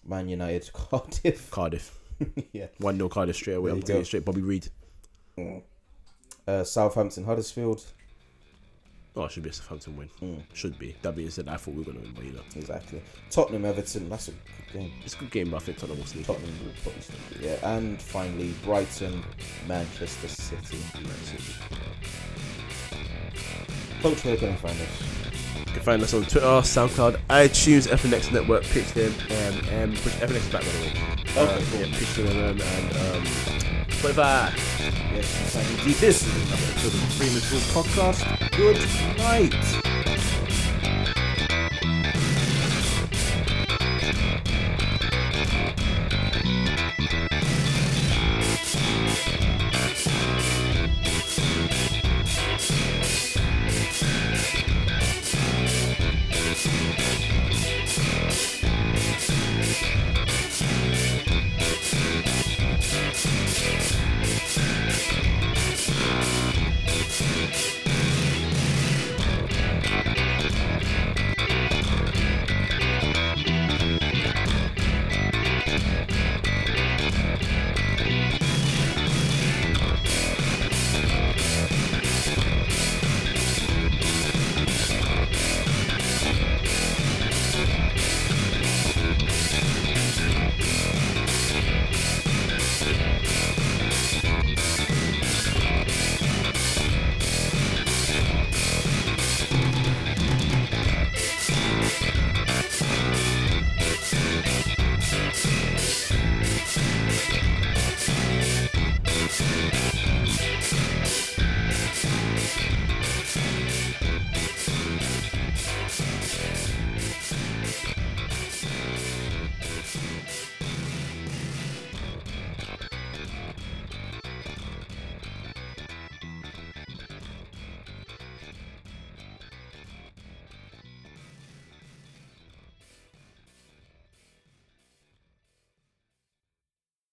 [0.06, 1.50] Man United, Cardiff.
[1.50, 1.98] Cardiff,
[2.52, 2.66] yeah.
[2.78, 3.70] one 0 Cardiff straight away.
[3.70, 4.24] I'm taking straight.
[4.24, 4.68] Bobby Reid.
[5.38, 5.62] Mm.
[6.46, 7.84] Uh, Southampton, Huddersfield.
[9.14, 10.08] Oh, it should be a Southampton win.
[10.22, 10.42] Mm.
[10.54, 10.96] Should be.
[11.02, 13.02] That being said, I thought we were gonna win, but you know, Exactly.
[13.30, 14.08] Tottenham, Everton.
[14.08, 14.40] That's a good
[14.80, 14.92] game.
[15.04, 15.50] it's a good game.
[15.50, 16.26] But I think Tottenham will sneak.
[16.26, 19.22] Tottenham will probably sneak Yeah, and finally Brighton,
[19.68, 20.78] Manchester City.
[24.02, 25.02] Coach, where can I find us?
[25.66, 29.12] You can find us on Twitter, SoundCloud, iTunes, FNX Network, Pitch.fm,
[29.78, 30.92] um, um, Pitch- FNX back by the way.
[31.36, 31.80] Okay, Um, cool.
[31.80, 33.51] Yeah, Pitch.fm and um,
[34.02, 34.50] Spotify.
[35.14, 38.50] Yes, this is another episode of the Freeman's Rule podcast.
[38.56, 39.81] Good night.